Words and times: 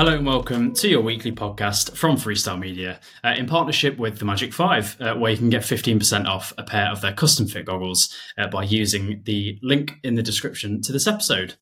Hello 0.00 0.14
and 0.14 0.24
welcome 0.24 0.72
to 0.72 0.88
your 0.88 1.02
weekly 1.02 1.30
podcast 1.30 1.94
from 1.94 2.16
Freestyle 2.16 2.58
Media 2.58 2.98
uh, 3.22 3.34
in 3.36 3.44
partnership 3.44 3.98
with 3.98 4.18
the 4.18 4.24
Magic 4.24 4.54
5, 4.54 4.96
uh, 4.98 5.14
where 5.16 5.30
you 5.30 5.36
can 5.36 5.50
get 5.50 5.60
15% 5.60 6.24
off 6.24 6.54
a 6.56 6.62
pair 6.62 6.90
of 6.90 7.02
their 7.02 7.12
custom 7.12 7.46
fit 7.46 7.66
goggles 7.66 8.08
uh, 8.38 8.46
by 8.46 8.62
using 8.62 9.20
the 9.24 9.58
link 9.62 9.98
in 10.02 10.14
the 10.14 10.22
description 10.22 10.80
to 10.80 10.90
this 10.90 11.06
episode. 11.06 11.56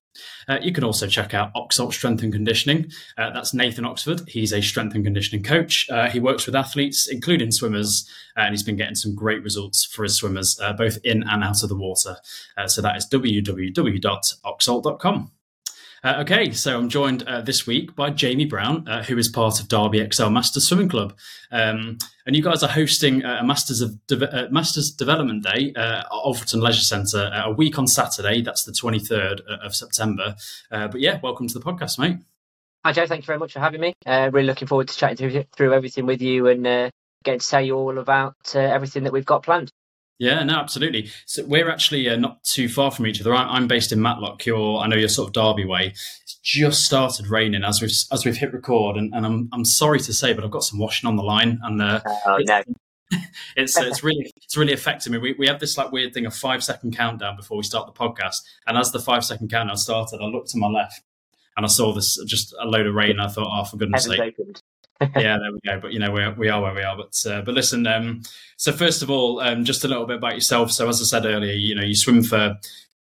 Uh, 0.47 0.61
you 0.63 0.71
can 0.71 0.85
also 0.85 1.09
check 1.09 1.35
out 1.35 1.53
Oxalt 1.55 1.93
Strength 1.93 2.23
and 2.23 2.33
Conditioning. 2.33 2.93
Uh, 3.17 3.31
that's 3.31 3.55
Nathan 3.55 3.85
Oxford. 3.85 4.21
He's 4.29 4.53
a 4.53 4.63
strength 4.63 4.95
and 4.95 5.05
conditioning 5.05 5.43
coach. 5.43 5.91
Uh, 5.91 6.09
he 6.09 6.21
works 6.21 6.47
with 6.47 6.55
athletes, 6.55 7.09
including 7.09 7.51
swimmers, 7.51 8.09
and 8.37 8.53
he's 8.53 8.63
been 8.63 8.77
getting 8.77 8.95
some 8.95 9.17
great 9.17 9.43
results 9.43 9.85
for 9.85 10.05
his 10.05 10.15
swimmers, 10.15 10.61
both 10.77 10.99
in 11.03 11.25
and 11.25 11.43
out 11.43 11.65
of 11.65 11.69
the 11.69 11.77
water. 11.77 12.19
so 12.69 12.81
that 12.83 12.97
is 12.97 13.05
www.oxalt.com. 13.11 15.33
Uh, 16.05 16.19
okay, 16.21 16.53
so 16.53 16.79
I'm 16.79 16.89
joined 16.89 17.25
uh, 17.25 17.41
this 17.41 17.67
week 17.67 17.97
by 17.97 18.11
Jamie 18.11 18.45
Brown, 18.45 18.87
uh, 18.87 19.03
who 19.03 19.19
is 19.19 19.29
part 19.29 19.59
of 19.59 19.67
Derby 19.67 19.99
Excel 19.99 20.31
Masters 20.31 20.69
Swimming 20.69 20.89
Club, 20.89 21.17
um, 21.51 21.99
and 22.25 22.37
you 22.37 22.43
guys 22.43 22.63
are 22.63 22.69
hosting 22.69 23.25
a 23.25 23.43
Masters 23.43 23.81
of 23.81 24.07
De- 24.07 24.47
uh, 24.47 24.49
Masters 24.51 24.93
Development 24.93 25.43
Day 25.43 25.73
at 25.77 26.07
Alfreton 26.11 26.63
Leisure 26.63 26.83
Centre 26.83 27.31
a 27.35 27.51
week 27.51 27.81
on 27.81 27.89
Saturday. 27.89 28.43
That's 28.43 28.63
the 28.63 28.71
23rd 28.71 29.41
of 29.41 29.75
September. 29.75 30.37
Uh, 30.71 30.87
but 30.87 31.01
yeah, 31.01 31.19
welcome 31.21 31.49
to 31.49 31.59
the 31.59 31.65
podcast, 31.65 31.99
mate. 31.99 32.19
Hi, 32.85 32.93
Joe. 32.93 33.07
Thank 33.07 33.23
you 33.23 33.27
very 33.27 33.41
much 33.41 33.55
for 33.55 33.61
having 33.61 33.81
me. 33.81 33.95
Uh, 34.07 34.31
really 34.33 34.47
looking 34.47 34.69
forward 34.69 34.87
to 34.89 34.97
chatting 34.97 35.17
through, 35.17 35.45
through 35.57 35.75
everything 35.75 36.07
with 36.07 36.23
you 36.23 36.47
and 36.47 36.93
getting 37.25 37.41
to 37.41 37.49
tell 37.49 37.61
you 37.61 37.75
all 37.75 37.99
about 37.99 38.37
everything 38.55 39.03
that 39.03 39.13
we've 39.13 39.27
got 39.27 39.43
planned. 39.43 39.73
Yeah, 40.19 40.43
no, 40.43 40.55
absolutely. 40.55 41.11
So 41.27 41.45
we're 41.45 41.71
actually 41.71 42.09
uh, 42.09 42.17
not 42.17 42.43
too 42.43 42.69
far 42.69 42.91
from 42.91 43.07
each 43.07 43.21
other. 43.21 43.35
I'm 43.35 43.69
based 43.69 43.93
in 43.93 44.03
Matlock. 44.03 44.45
You're, 44.45 44.79
I 44.79 44.89
know 44.89 44.97
you're 44.97 45.09
sort 45.09 45.29
of 45.29 45.33
Derby 45.33 45.65
way. 45.65 45.95
It's 46.23 46.39
just 46.43 46.85
started 46.85 47.29
raining 47.29 47.63
as 47.63 47.81
we've 47.81 47.93
as 48.11 48.25
we've 48.25 48.37
hit 48.37 48.53
record, 48.53 48.97
and, 48.97 49.15
and 49.15 49.25
I'm 49.25 49.49
I'm 49.53 49.65
sorry 49.65 50.01
to 50.01 50.13
say, 50.13 50.33
but 50.33 50.45
I've 50.45 50.51
got 50.51 50.65
some 50.65 50.81
washing 50.81 51.07
on 51.07 51.17
the 51.17 51.23
line, 51.23 51.61
and 51.63 51.81
uh, 51.81 52.01
oh, 52.27 52.39
no. 52.41 52.63
it's 53.57 53.77
it's 53.81 54.03
really 54.03 54.33
it's 54.37 54.57
really 54.57 54.73
affecting 54.73 55.13
me. 55.13 55.19
We 55.19 55.37
we 55.39 55.47
have 55.47 55.61
this 55.61 55.79
like 55.79 55.93
weird 55.93 56.15
thing 56.15 56.27
of 56.27 56.35
five 56.35 56.65
second 56.65 56.97
countdown 56.97 57.37
before 57.37 57.57
we 57.57 57.63
start 57.63 57.87
the 57.87 57.93
podcast, 57.93 58.43
and 58.67 58.77
as 58.77 58.91
the 58.91 59.01
five 59.01 59.25
second 59.25 59.51
countdown 59.51 59.77
started, 59.77 60.21
I 60.21 60.27
looked 60.27 60.51
to 60.51 60.59
my 60.59 60.69
left 60.69 61.01
and 61.57 61.65
I 61.67 61.69
saw 61.69 61.93
this 61.93 62.23
just 62.25 62.55
a 62.61 62.67
load 62.67 62.87
of 62.87 62.95
rain. 62.95 63.19
I 63.19 63.29
thought, 63.29 63.49
oh, 63.51 63.65
for 63.65 63.77
goodness 63.77 64.05
sake. 64.05 64.35
yeah, 65.17 65.39
there 65.39 65.53
we 65.53 65.61
go. 65.65 65.81
But 65.81 65.93
you 65.93 66.01
know, 66.01 66.11
we, 66.11 66.29
we 66.31 66.49
are 66.49 66.61
where 66.61 66.75
we 66.75 66.83
are. 66.83 66.97
But 66.97 67.23
uh, 67.31 67.43
but 67.43 67.55
listen. 67.55 67.87
Um, 67.87 68.23
so 68.57 68.73
first 68.73 69.03
of 69.03 69.11
all, 69.11 69.41
um, 69.41 69.65
just 69.65 69.85
a 69.85 69.89
little 69.89 70.07
bit 70.07 70.17
about 70.17 70.35
yourself. 70.35 70.73
So 70.73 70.89
as 70.89 71.01
I 71.01 71.05
said 71.05 71.25
earlier, 71.25 71.53
you 71.53 71.75
know, 71.75 71.85
you 71.85 71.95
swim 71.95 72.23
for 72.23 72.57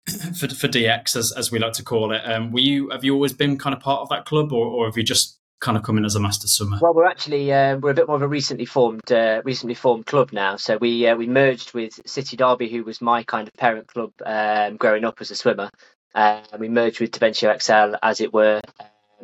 for, 0.38 0.48
for 0.48 0.68
DX 0.68 1.16
as, 1.16 1.32
as 1.32 1.50
we 1.50 1.58
like 1.58 1.72
to 1.74 1.82
call 1.82 2.12
it. 2.12 2.22
Um, 2.24 2.52
were 2.52 2.60
you 2.60 2.90
have 2.90 3.04
you 3.04 3.14
always 3.14 3.32
been 3.32 3.58
kind 3.58 3.74
of 3.74 3.80
part 3.80 4.00
of 4.00 4.08
that 4.10 4.26
club, 4.26 4.52
or, 4.52 4.66
or 4.66 4.86
have 4.86 4.96
you 4.96 5.02
just 5.02 5.38
kind 5.60 5.76
of 5.76 5.82
come 5.82 5.98
in 5.98 6.04
as 6.04 6.14
a 6.14 6.20
master 6.20 6.46
swimmer? 6.46 6.78
Well, 6.80 6.94
we're 6.94 7.06
actually 7.06 7.52
uh, 7.52 7.78
we're 7.78 7.90
a 7.90 7.94
bit 7.94 8.06
more 8.06 8.16
of 8.16 8.22
a 8.22 8.28
recently 8.28 8.64
formed 8.64 9.10
uh, 9.10 9.42
recently 9.44 9.74
formed 9.74 10.06
club 10.06 10.32
now. 10.32 10.54
So 10.54 10.76
we 10.76 11.06
uh, 11.06 11.16
we 11.16 11.26
merged 11.26 11.74
with 11.74 12.00
City 12.06 12.36
Derby, 12.36 12.68
who 12.68 12.84
was 12.84 13.00
my 13.00 13.24
kind 13.24 13.48
of 13.48 13.54
parent 13.54 13.88
club 13.88 14.12
um, 14.24 14.76
growing 14.76 15.04
up 15.04 15.20
as 15.20 15.32
a 15.32 15.34
swimmer. 15.34 15.70
and 16.14 16.46
we 16.60 16.68
merged 16.68 17.00
with 17.00 17.10
Derventio 17.10 17.52
Excel, 17.52 17.96
as 18.02 18.20
it 18.20 18.32
were, 18.32 18.60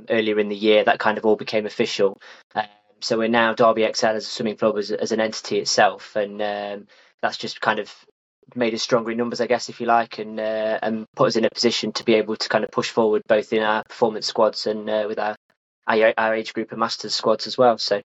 earlier 0.08 0.38
in 0.38 0.48
the 0.48 0.56
year. 0.56 0.84
That 0.84 0.98
kind 0.98 1.18
of 1.18 1.24
all 1.24 1.36
became 1.36 1.66
official. 1.66 2.18
Um, 2.54 2.64
so 3.00 3.18
we're 3.18 3.28
now 3.28 3.54
Derby 3.54 3.82
Excel 3.82 4.16
as 4.16 4.24
a 4.24 4.30
swimming 4.30 4.56
club 4.56 4.78
as, 4.78 4.90
as 4.90 5.12
an 5.12 5.20
entity 5.20 5.58
itself, 5.58 6.16
and 6.16 6.40
um, 6.40 6.86
that's 7.22 7.36
just 7.36 7.60
kind 7.60 7.78
of 7.78 7.92
made 8.54 8.74
us 8.74 8.82
stronger 8.82 9.10
in 9.10 9.18
numbers, 9.18 9.40
I 9.40 9.46
guess, 9.46 9.68
if 9.68 9.80
you 9.80 9.86
like, 9.86 10.18
and 10.18 10.38
uh, 10.38 10.78
and 10.82 11.06
put 11.16 11.28
us 11.28 11.36
in 11.36 11.44
a 11.44 11.50
position 11.50 11.92
to 11.92 12.04
be 12.04 12.14
able 12.14 12.36
to 12.36 12.48
kind 12.48 12.64
of 12.64 12.70
push 12.70 12.90
forward 12.90 13.22
both 13.26 13.52
in 13.52 13.62
our 13.62 13.82
performance 13.84 14.26
squads 14.26 14.66
and 14.66 14.88
uh, 14.88 15.04
with 15.06 15.18
our, 15.18 15.36
our, 15.86 16.14
our 16.16 16.34
age 16.34 16.54
group 16.54 16.70
and 16.70 16.80
masters 16.80 17.14
squads 17.14 17.46
as 17.46 17.58
well. 17.58 17.78
So 17.78 18.00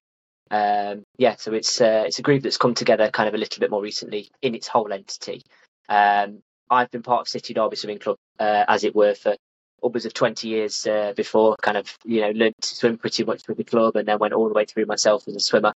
um, 0.50 1.04
yeah, 1.16 1.36
so 1.36 1.52
it's 1.52 1.80
uh, 1.80 2.04
it's 2.06 2.18
a 2.18 2.22
group 2.22 2.42
that's 2.42 2.56
come 2.58 2.74
together 2.74 3.10
kind 3.10 3.28
of 3.28 3.34
a 3.34 3.38
little 3.38 3.60
bit 3.60 3.70
more 3.70 3.82
recently 3.82 4.30
in 4.42 4.54
its 4.54 4.66
whole 4.66 4.92
entity. 4.92 5.42
Um, 5.88 6.42
I've 6.68 6.90
been 6.90 7.02
part 7.02 7.22
of 7.22 7.28
City 7.28 7.54
Derby 7.54 7.76
Swimming 7.76 7.98
Club, 7.98 8.16
uh, 8.38 8.64
as 8.66 8.84
it 8.84 8.94
were, 8.94 9.14
for 9.14 9.36
upwards 9.82 10.06
of 10.06 10.14
20 10.14 10.48
years 10.48 10.86
uh, 10.86 11.12
before, 11.16 11.56
kind 11.62 11.76
of, 11.76 11.92
you 12.04 12.20
know, 12.20 12.30
learned 12.30 12.54
to 12.60 12.74
swim 12.74 12.98
pretty 12.98 13.24
much 13.24 13.42
with 13.48 13.58
the 13.58 13.64
club 13.64 13.96
and 13.96 14.06
then 14.06 14.18
went 14.18 14.34
all 14.34 14.48
the 14.48 14.54
way 14.54 14.64
through 14.64 14.86
myself 14.86 15.26
as 15.28 15.34
a 15.34 15.40
swimmer. 15.40 15.72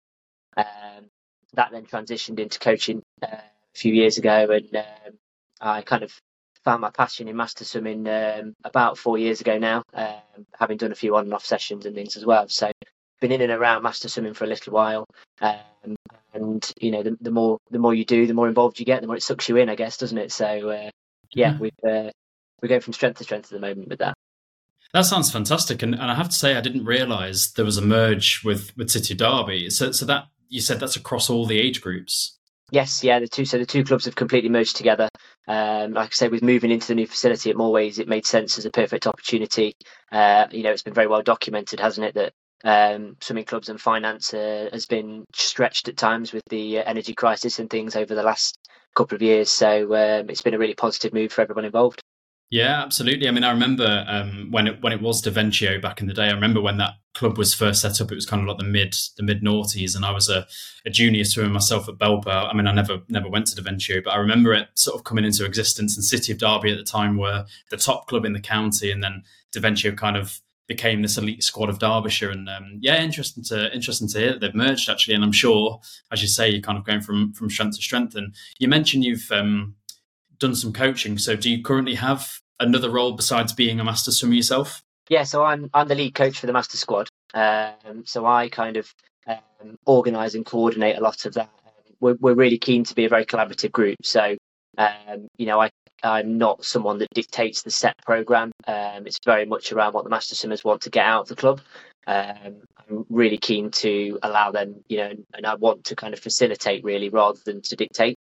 Um, 0.56 1.10
that 1.54 1.72
then 1.72 1.86
transitioned 1.86 2.40
into 2.40 2.60
coaching 2.60 3.02
uh, 3.22 3.28
a 3.28 3.78
few 3.78 3.94
years 3.94 4.18
ago 4.18 4.50
and 4.52 4.76
um, 4.76 5.14
I 5.62 5.82
kind 5.82 6.04
of 6.04 6.14
found 6.64 6.82
my 6.82 6.90
passion 6.90 7.28
in 7.28 7.36
master 7.36 7.66
swimming 7.66 8.08
um, 8.08 8.56
about 8.64 8.98
four 8.98 9.18
years 9.18 9.42
ago 9.42 9.58
now, 9.58 9.84
um, 9.94 10.46
having 10.58 10.78
done 10.78 10.92
a 10.92 10.96
few 10.96 11.16
on 11.16 11.26
and 11.26 11.34
off 11.34 11.46
sessions 11.46 11.86
and 11.86 11.96
things 11.96 12.18
as 12.18 12.26
well. 12.26 12.48
So 12.48 12.72
been 13.20 13.32
in 13.32 13.42
and 13.42 13.52
around 13.52 13.84
master 13.84 14.10
swimming 14.10 14.34
for 14.34 14.44
a 14.44 14.48
little 14.48 14.74
while. 14.74 15.08
Um, 15.42 15.96
and 16.34 16.72
you 16.80 16.92
know, 16.92 17.04
the, 17.04 17.18
the, 17.22 17.32
more 17.32 17.58
the 17.72 17.80
more 17.80 17.94
you 17.94 18.06
do, 18.06 18.28
the 18.28 18.34
more 18.34 18.48
involved 18.48 18.80
you 18.80 18.86
get, 18.86 19.02
the 19.02 19.08
more 19.08 19.16
it 19.16 19.24
sucks 19.24 19.48
you 19.48 19.58
in, 19.58 19.70
I 19.70 19.76
guess, 19.76 19.98
doesn't 19.98 20.18
it? 20.18 20.32
So 20.32 20.70
uh, 20.70 20.90
yeah, 21.34 21.58
we've 21.58 21.72
uh, 21.88 22.12
we're 22.64 22.70
going 22.70 22.82
from 22.82 22.94
strength 22.94 23.18
to 23.20 23.24
strength 23.26 23.52
at 23.54 23.62
the 23.62 23.68
moment 23.68 23.90
with 23.90 24.00
that. 24.00 24.16
That 24.94 25.06
sounds 25.06 25.32
fantastic, 25.32 25.84
and, 25.84 25.94
and 25.94 26.04
I 26.04 26.16
have 26.16 26.30
to 26.30 26.36
say 26.36 26.56
I 26.56 26.62
didn't 26.62 26.86
realise 26.86 27.52
there 27.52 27.66
was 27.66 27.78
a 27.78 27.82
merge 27.82 28.42
with 28.44 28.76
with 28.78 28.90
City 28.90 29.14
Derby. 29.14 29.70
So 29.70 29.92
so 29.92 30.06
that 30.06 30.26
you 30.50 30.62
said 30.62 30.80
that's 30.80 30.96
across 30.96 31.30
all 31.30 31.46
the 31.46 31.60
age 31.60 31.82
groups. 31.82 32.38
Yes, 32.72 33.04
yeah, 33.04 33.20
the 33.20 33.28
two 33.28 33.46
so 33.46 33.58
the 33.58 33.66
two 33.66 33.84
clubs 33.84 34.06
have 34.06 34.16
completely 34.16 34.50
merged 34.50 34.78
together. 34.78 35.10
Um, 35.48 35.94
like 35.94 36.10
I 36.10 36.14
said, 36.14 36.32
with 36.32 36.42
moving 36.42 36.72
into 36.72 36.88
the 36.88 36.96
new 36.96 37.08
facility 37.08 37.50
at 37.50 37.58
Moorways, 37.58 38.00
it 38.00 38.08
made 38.08 38.26
sense 38.26 38.58
as 38.58 38.66
a 38.66 38.72
perfect 38.72 39.06
opportunity. 39.06 39.74
Uh, 40.12 40.48
you 40.52 40.64
know, 40.64 40.72
it's 40.72 40.84
been 40.84 40.94
very 40.94 41.08
well 41.08 41.22
documented, 41.22 41.80
hasn't 41.80 42.08
it, 42.08 42.16
that 42.16 42.34
um, 42.64 43.18
swimming 43.20 43.46
clubs 43.46 43.70
and 43.70 43.82
finance 43.82 44.34
uh, 44.34 44.70
has 44.72 44.86
been 44.86 45.26
stretched 45.34 45.90
at 45.90 45.98
times 45.98 46.32
with 46.32 46.44
the 46.50 46.80
uh, 46.80 46.84
energy 46.86 47.14
crisis 47.14 47.60
and 47.60 47.70
things 47.70 47.96
over 47.96 48.16
the 48.16 48.24
last 48.24 48.58
couple 48.96 49.16
of 49.16 49.22
years. 49.22 49.50
So 49.50 49.94
um, 49.96 50.30
it's 50.30 50.42
been 50.42 50.54
a 50.54 50.60
really 50.60 50.76
positive 50.76 51.14
move 51.14 51.32
for 51.32 51.42
everyone 51.42 51.66
involved. 51.66 52.02
Yeah, 52.54 52.84
absolutely. 52.84 53.28
I 53.28 53.32
mean, 53.32 53.44
I 53.44 53.50
remember 53.50 54.06
um, 54.08 54.50
when 54.52 54.68
it 54.68 54.84
when 54.84 54.94
it 54.94 55.02
was 55.02 55.24
Derventio 55.24 55.82
back 55.82 56.02
in 56.02 56.08
the 56.08 56.14
day. 56.14 56.28
I 56.28 56.34
remember 56.34 56.62
when 56.62 56.78
that 56.78 56.92
club 57.16 57.36
was 57.36 57.52
first 57.52 57.82
set 57.82 58.00
up. 58.00 58.12
It 58.12 58.16
was 58.16 58.28
kind 58.28 58.44
of 58.44 58.48
like 58.48 58.60
the 58.60 58.64
mid 58.64 58.96
the 59.18 59.24
mid 59.24 59.42
noughties, 59.42 59.96
and 59.96 60.06
I 60.06 60.12
was 60.12 60.30
a, 60.30 60.46
a 60.86 60.92
junior 60.92 61.24
swimmer 61.24 61.50
myself 61.50 61.90
at 61.90 61.96
Belper. 61.96 62.28
I 62.28 62.54
mean, 62.54 62.68
I 62.68 62.72
never 62.72 63.02
never 63.10 63.28
went 63.28 63.48
to 63.48 63.60
Derventio, 63.60 64.04
but 64.04 64.12
I 64.12 64.18
remember 64.18 64.54
it 64.54 64.68
sort 64.76 64.96
of 64.96 65.04
coming 65.04 65.26
into 65.26 65.46
existence. 65.46 65.98
And 65.98 66.06
City 66.06 66.32
of 66.32 66.38
Derby 66.38 66.72
at 66.72 66.78
the 66.78 66.84
time 66.84 67.18
were 67.18 67.44
the 67.72 67.78
top 67.78 68.06
club 68.06 68.24
in 68.24 68.34
the 68.34 68.40
county, 68.40 68.92
and 68.92 69.02
then 69.02 69.24
Daventio 69.52 69.98
kind 69.98 70.16
of 70.16 70.40
became 70.68 71.02
this 71.02 71.18
elite 71.18 71.42
squad 71.42 71.70
of 71.70 71.80
Derbyshire. 71.80 72.30
And 72.30 72.48
um, 72.48 72.78
yeah, 72.82 73.02
interesting 73.02 73.44
to 73.46 73.74
interesting 73.74 74.08
to 74.10 74.20
hear 74.20 74.34
that 74.34 74.42
they've 74.42 74.54
merged 74.54 74.92
actually. 74.92 75.16
And 75.16 75.24
I'm 75.24 75.32
sure, 75.32 75.82
as 76.12 76.22
you 76.22 76.28
say, 76.28 76.52
you're 76.52 76.62
kind 76.62 76.78
of 76.78 76.84
going 76.86 77.02
from 77.02 77.34
from 77.34 77.50
strength 77.50 77.78
to 77.78 77.82
strength. 77.82 78.14
And 78.14 78.36
you 78.60 78.68
mentioned 78.68 79.06
you've 79.06 79.32
um, 79.32 79.74
done 80.38 80.54
some 80.54 80.72
coaching. 80.72 81.18
So 81.18 81.36
do 81.36 81.50
you 81.50 81.64
currently 81.64 81.96
have 81.96 82.43
another 82.60 82.90
role 82.90 83.14
besides 83.14 83.54
being 83.54 83.80
a 83.80 83.84
master 83.84 84.12
swimmer 84.12 84.36
yourself? 84.36 84.82
Yeah, 85.10 85.24
so 85.24 85.44
I'm 85.44 85.70
I'm 85.74 85.88
the 85.88 85.96
lead 85.96 86.16
coach 86.16 86.40
for 86.40 86.48
the 86.48 86.54
master 86.54 86.78
squad. 86.78 87.10
Um, 87.34 88.04
so 88.06 88.26
I 88.26 88.50
kind 88.50 88.78
of 88.78 88.94
um, 89.28 89.78
organise 89.86 90.36
and 90.36 90.46
coordinate 90.46 90.98
a 90.98 91.02
lot 91.02 91.26
of 91.26 91.34
that. 91.34 91.50
We're, 92.00 92.18
we're 92.20 92.36
really 92.36 92.58
keen 92.58 92.84
to 92.86 92.96
be 92.96 93.06
a 93.06 93.10
very 93.10 93.26
collaborative 93.26 93.72
group. 93.72 93.98
So 94.04 94.38
um, 94.78 95.28
you 95.38 95.46
know, 95.46 95.62
I 95.62 95.70
I'm 96.04 96.38
not 96.38 96.66
someone 96.66 96.98
that 97.00 97.14
dictates 97.14 97.62
the 97.62 97.72
set 97.72 97.96
program. 98.06 98.52
Um, 98.68 99.08
it's 99.08 99.20
very 99.26 99.46
much 99.46 99.72
around 99.72 99.94
what 99.94 100.04
the 100.04 100.10
master 100.10 100.36
swimmers 100.36 100.64
want 100.64 100.82
to 100.82 100.90
get 100.90 101.06
out 101.06 101.22
of 101.22 101.28
the 101.30 101.36
club. 101.36 101.62
Um, 102.06 102.64
I'm 102.78 103.06
really 103.10 103.38
keen 103.38 103.72
to 103.72 104.20
allow 104.22 104.52
them, 104.52 104.84
you 104.90 104.98
know, 104.98 105.14
and 105.34 105.46
I 105.46 105.56
want 105.56 105.86
to 105.86 105.96
kind 105.96 106.14
of 106.14 106.20
facilitate 106.20 106.84
really 106.84 107.08
rather 107.08 107.40
than 107.46 107.62
to 107.62 107.76
dictate. 107.78 108.18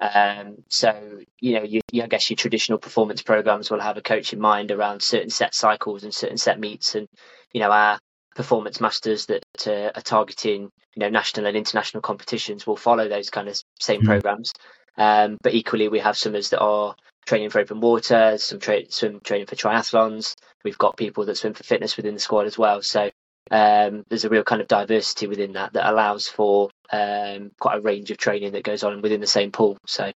Um, 0.00 0.56
so, 0.68 1.20
you 1.40 1.54
know, 1.54 1.62
you, 1.62 1.80
you, 1.92 2.02
I 2.02 2.06
guess 2.06 2.28
your 2.28 2.36
traditional 2.36 2.78
performance 2.78 3.22
programs 3.22 3.70
will 3.70 3.80
have 3.80 3.96
a 3.96 4.02
coach 4.02 4.32
in 4.32 4.40
mind 4.40 4.70
around 4.70 5.02
certain 5.02 5.30
set 5.30 5.54
cycles 5.54 6.04
and 6.04 6.12
certain 6.12 6.36
set 6.36 6.58
meets. 6.58 6.94
And, 6.94 7.06
you 7.52 7.60
know, 7.60 7.70
our 7.70 7.98
performance 8.34 8.80
masters 8.80 9.26
that 9.26 9.44
uh, 9.66 9.90
are 9.94 10.02
targeting, 10.02 10.62
you 10.94 11.00
know, 11.00 11.08
national 11.08 11.46
and 11.46 11.56
international 11.56 12.02
competitions 12.02 12.66
will 12.66 12.76
follow 12.76 13.08
those 13.08 13.30
kind 13.30 13.48
of 13.48 13.60
same 13.80 14.00
mm-hmm. 14.00 14.08
programs. 14.08 14.52
Um, 14.96 15.38
but 15.42 15.54
equally, 15.54 15.88
we 15.88 16.00
have 16.00 16.16
swimmers 16.16 16.50
that 16.50 16.60
are 16.60 16.94
training 17.26 17.50
for 17.50 17.60
open 17.60 17.80
water, 17.80 18.36
some 18.38 18.58
tra- 18.60 18.90
swim 18.90 19.20
training 19.20 19.46
for 19.46 19.56
triathlons. 19.56 20.34
We've 20.64 20.78
got 20.78 20.96
people 20.96 21.24
that 21.26 21.36
swim 21.36 21.54
for 21.54 21.64
fitness 21.64 21.96
within 21.96 22.14
the 22.14 22.20
squad 22.20 22.46
as 22.46 22.58
well. 22.58 22.82
So 22.82 23.10
um, 23.50 24.04
there's 24.08 24.24
a 24.24 24.28
real 24.28 24.44
kind 24.44 24.60
of 24.60 24.68
diversity 24.68 25.26
within 25.26 25.52
that 25.54 25.72
that 25.72 25.90
allows 25.90 26.28
for 26.28 26.70
um, 26.92 27.50
quite 27.60 27.78
a 27.78 27.80
range 27.80 28.10
of 28.10 28.18
training 28.18 28.52
that 28.52 28.64
goes 28.64 28.82
on 28.82 29.02
within 29.02 29.20
the 29.20 29.26
same 29.26 29.52
pool. 29.52 29.78
So 29.86 30.12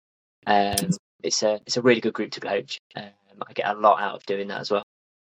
um, 0.47 0.91
it's 1.23 1.43
a 1.43 1.61
it's 1.67 1.77
a 1.77 1.83
really 1.83 2.01
good 2.01 2.15
group 2.15 2.33
to 2.33 2.41
coach. 2.41 2.81
Um, 2.97 3.11
I 3.49 3.53
get 3.53 3.69
a 3.69 3.79
lot 3.79 4.01
out 4.01 4.17
of 4.17 4.27
doing 4.27 4.49
that 4.49 4.61
as 4.61 4.71
well. 4.71 4.83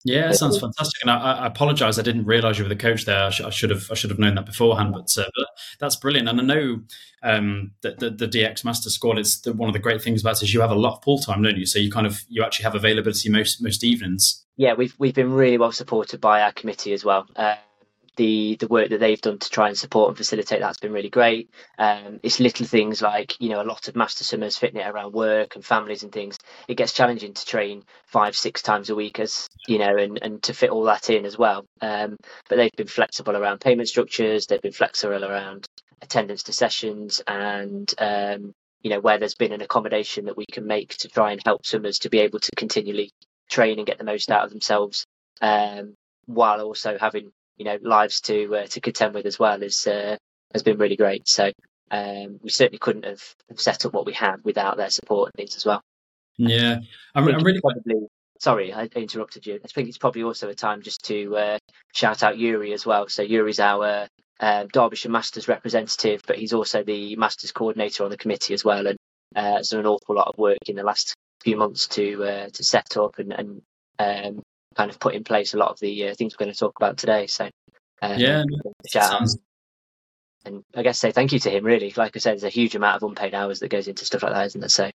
Yeah, 0.05 0.29
it 0.29 0.35
sounds 0.35 0.59
fantastic. 0.59 1.01
And 1.01 1.09
I, 1.09 1.17
I 1.17 1.47
apologise, 1.47 1.97
I 1.97 2.03
didn't 2.03 2.25
realise 2.25 2.59
you 2.59 2.63
were 2.63 2.69
the 2.69 2.75
coach 2.75 3.05
there. 3.05 3.23
I, 3.23 3.29
sh- 3.31 3.41
I, 3.41 3.49
should 3.49 3.71
have 3.71 3.87
I 3.89 3.95
should 3.95 4.11
have 4.11 4.19
known 4.19 4.35
that 4.35 4.45
beforehand. 4.45 4.93
But, 4.93 5.09
uh, 5.17 5.27
but 5.35 5.47
that's 5.79 5.95
brilliant. 5.95 6.29
And 6.29 6.39
I 6.39 6.43
know 6.43 6.81
um, 7.23 7.71
that 7.81 7.97
the, 7.97 8.11
the, 8.11 8.27
DX 8.27 8.63
Master 8.63 8.91
Squad 8.91 9.17
is 9.17 9.41
the, 9.41 9.51
one 9.51 9.67
of 9.67 9.73
the 9.73 9.79
great 9.79 10.03
things 10.03 10.21
about 10.21 10.37
it 10.37 10.43
is 10.43 10.53
you 10.53 10.61
have 10.61 10.69
a 10.69 10.75
lot 10.75 10.93
of 10.93 11.01
pool 11.01 11.17
time, 11.17 11.41
don't 11.41 11.57
you? 11.57 11.65
So 11.65 11.79
you 11.79 11.91
kind 11.91 12.05
of 12.05 12.21
you 12.29 12.43
actually 12.43 12.65
have 12.65 12.75
availability 12.75 13.29
most 13.29 13.63
most 13.63 13.83
evenings. 13.83 14.45
Yeah, 14.57 14.75
we've 14.75 14.93
we've 14.99 15.15
been 15.15 15.31
really 15.31 15.57
well 15.57 15.71
supported 15.71 16.21
by 16.21 16.43
our 16.43 16.51
committee 16.51 16.93
as 16.93 17.03
well. 17.03 17.25
Uh, 17.35 17.55
the 18.15 18.55
the 18.59 18.67
work 18.67 18.89
that 18.89 18.99
they've 18.99 19.21
done 19.21 19.39
to 19.39 19.49
try 19.49 19.67
and 19.67 19.77
support 19.77 20.09
and 20.09 20.17
facilitate 20.17 20.59
that's 20.59 20.79
been 20.79 20.93
really 20.93 21.09
great. 21.09 21.49
Um, 21.77 22.19
it's 22.23 22.39
little 22.39 22.65
things 22.65 23.01
like 23.01 23.39
you 23.39 23.49
know 23.49 23.61
a 23.61 23.63
lot 23.63 23.87
of 23.87 23.95
master 23.95 24.23
swimmers 24.23 24.57
fitting 24.57 24.79
it 24.79 24.87
around 24.87 25.13
work 25.13 25.55
and 25.55 25.65
families 25.65 26.03
and 26.03 26.11
things. 26.11 26.37
It 26.67 26.75
gets 26.75 26.93
challenging 26.93 27.33
to 27.33 27.45
train 27.45 27.83
five 28.05 28.35
six 28.35 28.61
times 28.61 28.89
a 28.89 28.95
week 28.95 29.19
as 29.19 29.47
you 29.67 29.79
know 29.79 29.97
and 29.97 30.19
and 30.21 30.43
to 30.43 30.53
fit 30.53 30.69
all 30.69 30.83
that 30.85 31.09
in 31.09 31.25
as 31.25 31.37
well. 31.37 31.65
Um, 31.81 32.17
but 32.49 32.57
they've 32.57 32.71
been 32.77 32.87
flexible 32.87 33.35
around 33.35 33.61
payment 33.61 33.89
structures. 33.89 34.47
They've 34.47 34.61
been 34.61 34.71
flexible 34.71 35.23
around 35.23 35.65
attendance 36.01 36.43
to 36.43 36.53
sessions 36.53 37.21
and 37.27 37.93
um, 37.97 38.53
you 38.81 38.89
know 38.91 38.99
where 38.99 39.17
there's 39.17 39.35
been 39.35 39.53
an 39.53 39.61
accommodation 39.61 40.25
that 40.25 40.37
we 40.37 40.45
can 40.45 40.67
make 40.67 40.95
to 40.97 41.07
try 41.07 41.31
and 41.31 41.41
help 41.45 41.65
swimmers 41.65 41.99
to 41.99 42.09
be 42.09 42.19
able 42.19 42.39
to 42.39 42.51
continually 42.55 43.11
train 43.49 43.79
and 43.79 43.87
get 43.87 43.97
the 43.97 44.03
most 44.03 44.29
out 44.31 44.43
of 44.43 44.51
themselves 44.51 45.05
um, 45.41 45.95
while 46.25 46.61
also 46.61 46.97
having 46.99 47.31
you 47.57 47.65
know 47.65 47.77
lives 47.81 48.21
to 48.21 48.55
uh, 48.55 48.65
to 48.67 48.81
contend 48.81 49.13
with 49.13 49.25
as 49.25 49.39
well 49.39 49.61
is 49.63 49.87
uh, 49.87 50.17
has 50.53 50.63
been 50.63 50.77
really 50.77 50.95
great. 50.95 51.27
So 51.27 51.51
um, 51.91 52.39
we 52.41 52.49
certainly 52.49 52.79
couldn't 52.79 53.05
have, 53.05 53.23
set 53.55 53.85
up 53.85 53.93
what 53.93 54.05
we 54.05 54.13
have 54.13 54.39
without 54.43 54.77
their 54.77 54.89
support 54.89 55.29
and 55.29 55.33
things 55.35 55.55
as 55.55 55.65
well. 55.65 55.81
Yeah, 56.37 56.79
I'm, 57.13 57.27
I'm 57.27 57.43
really 57.43 57.61
probably. 57.61 58.07
Sorry, 58.39 58.73
I 58.73 58.89
interrupted 58.95 59.47
you. 59.47 59.59
I 59.63 59.67
think 59.67 59.87
it's 59.87 59.97
probably 59.97 60.23
also 60.23 60.49
a 60.49 60.55
time 60.55 60.81
just 60.81 61.05
to 61.05 61.37
uh, 61.37 61.57
shout 61.93 62.21
out 62.21 62.37
Yuri 62.37 62.73
as 62.73 62.85
well. 62.85 63.07
So 63.07 63.21
Yuri's 63.21 63.61
our 63.61 64.07
uh, 64.41 64.65
Derbyshire 64.73 65.11
Masters 65.11 65.47
representative, 65.47 66.21
but 66.27 66.37
he's 66.37 66.53
also 66.53 66.83
the 66.83 67.15
Masters 67.15 67.53
coordinator 67.53 68.03
on 68.03 68.09
the 68.09 68.17
committee 68.17 68.53
as 68.53 68.65
well, 68.65 68.87
and 68.87 68.97
uh, 69.35 69.57
has 69.57 69.69
done 69.69 69.81
an 69.81 69.85
awful 69.85 70.15
lot 70.15 70.27
of 70.27 70.37
work 70.37 70.57
in 70.67 70.75
the 70.75 70.83
last 70.83 71.15
few 71.41 71.55
months 71.55 71.87
to 71.87 72.23
uh, 72.23 72.49
to 72.51 72.63
set 72.63 72.97
up 72.97 73.19
and, 73.19 73.31
and 73.31 73.61
um, 73.99 74.43
kind 74.75 74.91
of 74.91 74.99
put 74.99 75.15
in 75.15 75.23
place 75.23 75.53
a 75.53 75.57
lot 75.57 75.71
of 75.71 75.79
the 75.79 76.09
uh, 76.09 76.15
things 76.15 76.33
we're 76.33 76.45
going 76.45 76.53
to 76.53 76.59
talk 76.59 76.73
about 76.77 76.97
today. 76.97 77.27
So 77.27 77.49
um, 78.01 78.19
yeah, 78.19 78.43
sounds... 78.87 79.37
and 80.45 80.63
I 80.75 80.83
guess 80.83 80.99
say 80.99 81.11
thank 81.11 81.31
you 81.31 81.39
to 81.39 81.49
him. 81.49 81.63
Really, 81.63 81.93
like 81.95 82.15
I 82.15 82.19
said, 82.19 82.33
there's 82.33 82.43
a 82.43 82.49
huge 82.49 82.75
amount 82.75 83.01
of 83.01 83.09
unpaid 83.09 83.33
hours 83.33 83.59
that 83.59 83.69
goes 83.69 83.87
into 83.87 84.05
stuff 84.05 84.23
like 84.23 84.33
that, 84.33 84.45
isn't 84.47 84.61
there? 84.61 84.69
So 84.69 84.89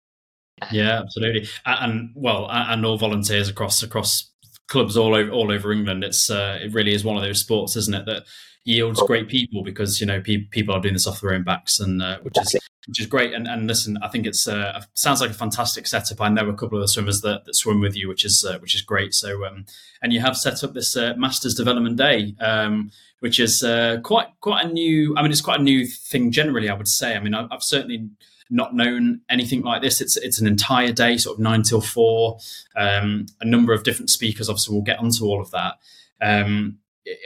yeah, 0.73 1.01
absolutely, 1.01 1.49
and 1.65 2.11
well, 2.15 2.49
and 2.51 2.85
all 2.85 2.99
volunteers 2.99 3.49
across 3.49 3.83
across 3.83 4.31
clubs 4.69 4.97
all 4.97 5.15
over 5.15 5.31
all 5.31 5.51
over 5.51 5.73
England. 5.73 6.05
It's 6.05 6.31
uh, 6.31 6.59
it 6.63 6.73
really 6.73 6.95
is 6.95 7.05
one 7.05 7.17
of 7.17 7.23
those 7.23 7.41
sports, 7.41 7.77
isn't 7.77 7.95
it, 7.95 8.07
that 8.07 8.25
yields 8.65 9.03
great 9.07 9.29
people 9.29 9.63
because 9.65 10.01
you 10.01 10.07
know 10.07 10.21
pe- 10.21 10.45
people 10.51 10.75
are 10.75 10.81
doing 10.81 10.95
this 10.95 11.07
off 11.07 11.21
their 11.21 11.33
own 11.33 11.43
backs, 11.43 11.81
and 11.81 12.03
uh, 12.03 12.19
which 12.21 12.35
is 12.39 12.57
which 12.87 13.01
is 13.01 13.07
great. 13.07 13.35
And, 13.35 13.47
and 13.47 13.67
listen, 13.67 13.99
I 14.03 14.09
think 14.09 14.27
it's 14.27 14.47
uh, 14.47 14.83
sounds 14.95 15.21
like 15.21 15.31
a 15.31 15.35
fantastic 15.35 15.87
setup. 15.87 16.21
I 16.21 16.29
know 16.29 16.49
a 16.49 16.55
couple 16.55 16.79
of 16.79 16.83
the 16.83 16.89
swimmers 16.89 17.21
that, 17.23 17.45
that 17.45 17.55
swim 17.55 17.81
with 17.81 17.97
you, 17.97 18.09
which 18.09 18.25
is 18.25 18.45
uh, 18.49 18.59
which 18.59 18.75
is 18.75 18.83
great. 18.83 19.15
So 19.15 19.45
um, 19.47 19.67
and 20.03 20.13
you 20.13 20.21
have 20.21 20.37
set 20.37 20.63
up 20.63 20.75
this 20.75 20.97
uh, 20.97 21.15
Masters 21.17 21.55
Development 21.55 21.97
Day, 21.97 22.35
um, 22.41 22.91
which 23.21 23.41
is 23.41 23.63
uh, 23.63 23.99
quite 24.03 24.29
quite 24.41 24.67
a 24.67 24.69
new. 24.69 25.15
I 25.17 25.23
mean, 25.23 25.33
it's 25.33 25.41
quite 25.41 25.61
a 25.61 25.63
new 25.63 25.87
thing 25.87 26.31
generally. 26.31 26.69
I 26.69 26.75
would 26.75 26.89
say. 26.89 27.17
I 27.17 27.21
mean, 27.21 27.35
I, 27.35 27.47
I've 27.51 27.63
certainly 27.63 28.09
not 28.51 28.75
known 28.75 29.21
anything 29.29 29.63
like 29.63 29.83
this. 29.83 30.01
It's 30.01 30.17
it's 30.17 30.41
an 30.41 30.47
entire 30.47 30.93
day, 30.93 31.17
sort 31.17 31.37
of 31.37 31.41
nine 31.41 31.63
till 31.63 31.81
four. 31.81 32.39
Um, 32.77 33.27
a 33.41 33.45
number 33.45 33.73
of 33.73 33.83
different 33.83 34.11
speakers. 34.11 34.49
Obviously, 34.49 34.75
we'll 34.75 34.85
get 34.85 34.99
onto 34.99 35.25
all 35.25 35.41
of 35.41 35.51
that. 35.51 35.79
Um, 36.21 36.79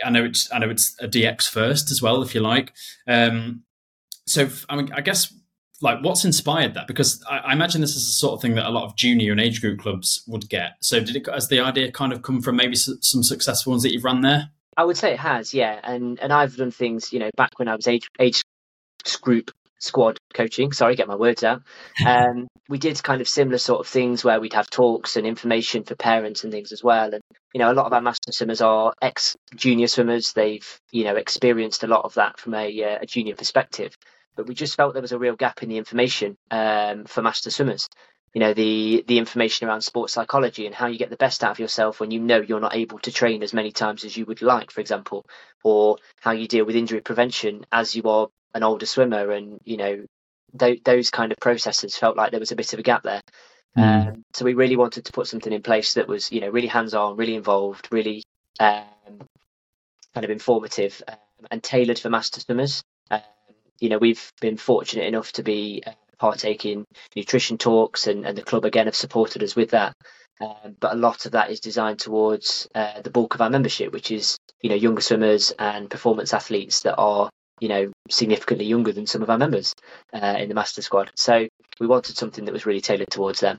I 0.05 0.11
know 0.11 0.25
it's 0.25 0.53
I 0.53 0.59
know 0.59 0.71
it's 0.71 0.97
a 1.01 1.09
DX 1.09 1.49
first 1.49 1.91
as 1.91 2.03
well, 2.03 2.23
if 2.23 2.35
you 2.35 2.41
like. 2.41 2.73
Um, 3.07 3.63
so 4.27 4.49
I 4.69 4.77
mean, 4.77 4.93
I 4.93 5.01
guess 5.01 5.33
like 5.81 6.03
what's 6.03 6.25
inspired 6.25 6.75
that? 6.75 6.87
Because 6.87 7.23
I, 7.29 7.39
I, 7.39 7.53
imagine 7.53 7.81
this 7.81 7.97
is 7.97 8.07
the 8.07 8.13
sort 8.13 8.35
of 8.35 8.43
thing 8.43 8.55
that 8.55 8.67
a 8.67 8.71
lot 8.71 8.85
of 8.85 8.97
junior 8.97 9.33
and 9.33 9.41
age 9.41 9.61
group 9.61 9.81
clubs 9.81 10.23
would 10.29 10.49
get. 10.49 10.77
So 10.81 11.01
did 11.01 11.17
it 11.17 11.29
as 11.29 11.49
the 11.49 11.61
idea 11.61 11.91
kind 11.91 12.13
of 12.13 12.23
come 12.23 12.41
from 12.41 12.57
maybe 12.57 12.77
some 12.77 13.23
successful 13.23 13.73
ones 13.73 13.83
that 13.83 13.93
you've 13.93 14.05
run 14.05 14.23
there? 14.23 14.51
I 14.77 14.85
would 14.85 14.97
say 14.97 15.13
it 15.13 15.19
has, 15.19 15.53
yeah. 15.53 15.81
And 15.83 16.19
and 16.21 16.33
I've 16.33 16.57
done 16.57 16.71
things, 16.71 17.13
you 17.13 17.19
know, 17.19 17.31
back 17.37 17.59
when 17.59 17.69
I 17.69 17.75
was 17.75 17.89
age 17.89 18.09
age 18.19 18.43
group 19.21 19.51
squad 19.83 20.19
coaching. 20.33 20.73
Sorry, 20.73 20.95
get 20.95 21.09
my 21.09 21.17
words 21.17 21.45
out. 21.45 21.63
Um, 22.07 22.49
we 22.69 22.79
did 22.79 23.03
kind 23.03 23.21
of 23.21 23.29
similar 23.29 23.59
sort 23.59 23.81
of 23.81 23.87
things 23.87 24.25
where 24.25 24.41
we'd 24.41 24.55
have 24.55 24.69
talks 24.71 25.17
and 25.17 25.27
information 25.27 25.85
for 25.85 25.95
parents 25.95 26.45
and 26.45 26.53
things 26.53 26.73
as 26.73 26.83
well. 26.83 27.13
And 27.13 27.23
you 27.55 27.59
know, 27.59 27.71
a 27.71 27.75
lot 27.75 27.87
of 27.87 27.93
our 27.93 28.01
master 28.01 28.33
swimmers 28.33 28.61
are 28.61 28.93
ex 29.01 29.37
junior 29.55 29.87
swimmers. 29.87 30.33
They've 30.33 30.67
you 30.91 31.05
know 31.05 31.17
experienced 31.17 31.85
a 31.85 31.87
lot 31.87 32.05
of 32.05 32.15
that 32.15 32.39
from 32.39 32.55
a, 32.55 32.85
uh, 32.85 32.99
a 33.03 33.07
junior 33.07 33.35
perspective. 33.35 33.95
But 34.37 34.47
we 34.47 34.55
just 34.55 34.77
felt 34.77 34.95
there 34.95 35.03
was 35.03 35.13
a 35.13 35.19
real 35.19 35.37
gap 35.37 35.63
in 35.63 35.69
the 35.69 35.77
information 35.79 36.37
um, 36.51 37.05
for 37.05 37.23
master 37.23 37.51
swimmers. 37.51 37.89
You 38.35 38.41
know, 38.41 38.55
the 38.55 39.05
the 39.07 39.19
information 39.19 39.69
around 39.69 39.83
sports 39.83 40.15
psychology 40.15 40.67
and 40.67 40.75
how 40.75 40.87
you 40.87 40.99
get 40.99 41.11
the 41.11 41.17
best 41.17 41.45
out 41.45 41.51
of 41.53 41.59
yourself 41.59 42.01
when 42.01 42.11
you 42.11 42.21
know 42.21 42.41
you're 42.41 42.61
not 42.61 42.75
able 42.75 42.99
to 43.01 43.13
train 43.13 43.43
as 43.43 43.53
many 43.53 43.73
times 43.73 44.05
as 44.05 44.17
you 44.17 44.25
would 44.27 44.41
like, 44.41 44.71
for 44.71 44.81
example, 44.81 45.27
or 45.63 45.99
how 46.21 46.33
you 46.33 46.49
deal 46.49 46.65
with 46.65 46.77
injury 46.77 47.01
prevention 47.01 47.67
as 47.71 47.95
you 47.95 48.03
are 48.05 48.29
an 48.55 48.63
older 48.63 48.87
swimmer, 48.87 49.31
and 49.31 49.59
you 49.65 49.77
know 49.77 50.05
th- 50.59 50.83
those 50.85 51.11
kind 51.11 51.33
of 51.33 51.39
processes 51.39 51.97
felt 51.97 52.17
like 52.17 52.31
there 52.31 52.41
was 52.41 52.53
a 52.53 52.57
bit 52.57 52.73
of 52.73 52.79
a 52.79 52.83
gap 52.83 53.03
there. 53.03 53.23
Mm. 53.77 54.09
Um, 54.09 54.25
so 54.35 54.45
we 54.45 54.55
really 54.55 54.77
wanted 54.77 55.07
to 55.07 55.13
put 55.13 55.27
something 55.27 55.53
in 55.53 55.63
place 55.63 55.95
that 55.95 56.09
was 56.09 56.31
you 56.31 56.41
know 56.41 56.51
really 56.51 56.69
hands 56.69 56.95
on, 56.95 57.17
really 57.17 57.35
involved, 57.35 57.89
really 57.91 58.23
um, 58.61 58.85
kind 60.15 60.25
of 60.25 60.31
informative 60.31 61.03
um, 61.09 61.17
and 61.51 61.63
tailored 61.63 61.99
for 61.99 62.11
master 62.11 62.41
swimmers. 62.41 62.83
Um, 63.11 63.21
you 63.81 63.89
know 63.89 63.99
we've 63.99 64.31
been 64.41 64.57
fortunate 64.57 65.07
enough 65.07 65.33
to 65.33 65.43
be 65.43 65.83
uh, 65.87 65.93
partaking 66.19 66.85
nutrition 67.17 67.59
talks, 67.59 68.07
and, 68.07 68.27
and 68.27 68.37
the 68.37 68.43
club 68.43 68.65
again 68.65 68.87
have 68.87 68.97
supported 68.97 69.43
us 69.43 69.57
with 69.57 69.71
that. 69.71 69.95
Um, 70.41 70.77
but 70.81 70.93
a 70.93 70.97
lot 70.97 71.27
of 71.27 71.33
that 71.33 71.51
is 71.51 71.61
designed 71.61 72.01
towards 72.01 72.69
uh, 72.75 73.01
the 73.03 73.11
bulk 73.11 73.35
of 73.35 73.41
our 73.41 73.51
membership, 73.51 73.93
which 73.93 74.11
is 74.11 74.37
you 74.61 74.71
know 74.71 74.77
younger 74.77 75.01
swimmers 75.01 75.53
and 75.59 75.89
performance 75.89 76.35
athletes 76.35 76.83
that 76.83 76.97
are 76.97 77.31
you 77.61 77.69
know, 77.69 77.93
significantly 78.11 78.67
younger 78.67 78.93
than 78.93 79.07
some 79.07 79.23
of 79.23 79.31
our 79.31 79.39
members 79.39 79.75
uh, 80.13 80.37
in 80.39 80.49
the 80.49 80.55
master 80.55 80.83
squad. 80.83 81.11
So 81.17 81.47
we 81.81 81.87
wanted 81.87 82.17
something 82.17 82.45
that 82.45 82.53
was 82.53 82.67
really 82.67 82.81
tailored 82.81 83.11
towards 83.11 83.41
them. 83.41 83.59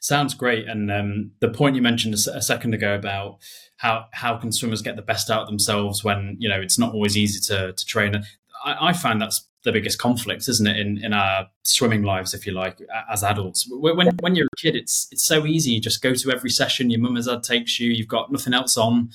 Sounds 0.00 0.34
great. 0.34 0.66
And 0.66 0.90
um, 0.90 1.30
the 1.40 1.48
point 1.48 1.76
you 1.76 1.82
mentioned 1.82 2.14
a, 2.14 2.42
second 2.42 2.74
ago 2.74 2.94
about 2.94 3.38
how 3.76 4.06
how 4.12 4.36
can 4.36 4.50
swimmers 4.50 4.82
get 4.82 4.96
the 4.96 5.02
best 5.02 5.30
out 5.30 5.42
of 5.42 5.48
themselves 5.48 6.02
when 6.02 6.36
you 6.40 6.48
know 6.48 6.60
it's 6.60 6.78
not 6.78 6.92
always 6.92 7.16
easy 7.16 7.38
to 7.48 7.72
to 7.72 7.86
train. 7.86 8.16
I, 8.64 8.88
I 8.88 8.92
find 8.92 9.22
that's 9.22 9.46
the 9.62 9.72
biggest 9.72 9.98
conflict, 9.98 10.48
isn't 10.48 10.66
it, 10.66 10.76
in, 10.76 10.98
in 11.04 11.12
our 11.12 11.46
swimming 11.62 12.02
lives, 12.02 12.34
if 12.34 12.46
you 12.46 12.52
like, 12.52 12.80
as 13.10 13.22
adults. 13.22 13.66
When 13.70 14.08
when 14.20 14.34
you're 14.34 14.48
a 14.52 14.60
kid, 14.60 14.74
it's 14.74 15.06
it's 15.12 15.22
so 15.22 15.46
easy. 15.46 15.72
You 15.72 15.80
just 15.80 16.02
go 16.02 16.14
to 16.14 16.32
every 16.32 16.50
session. 16.50 16.90
Your 16.90 17.00
mum 17.00 17.16
or 17.16 17.22
dad 17.22 17.44
takes 17.44 17.78
you. 17.78 17.90
You've 17.90 18.08
got 18.08 18.32
nothing 18.32 18.54
else 18.54 18.76
on. 18.76 19.10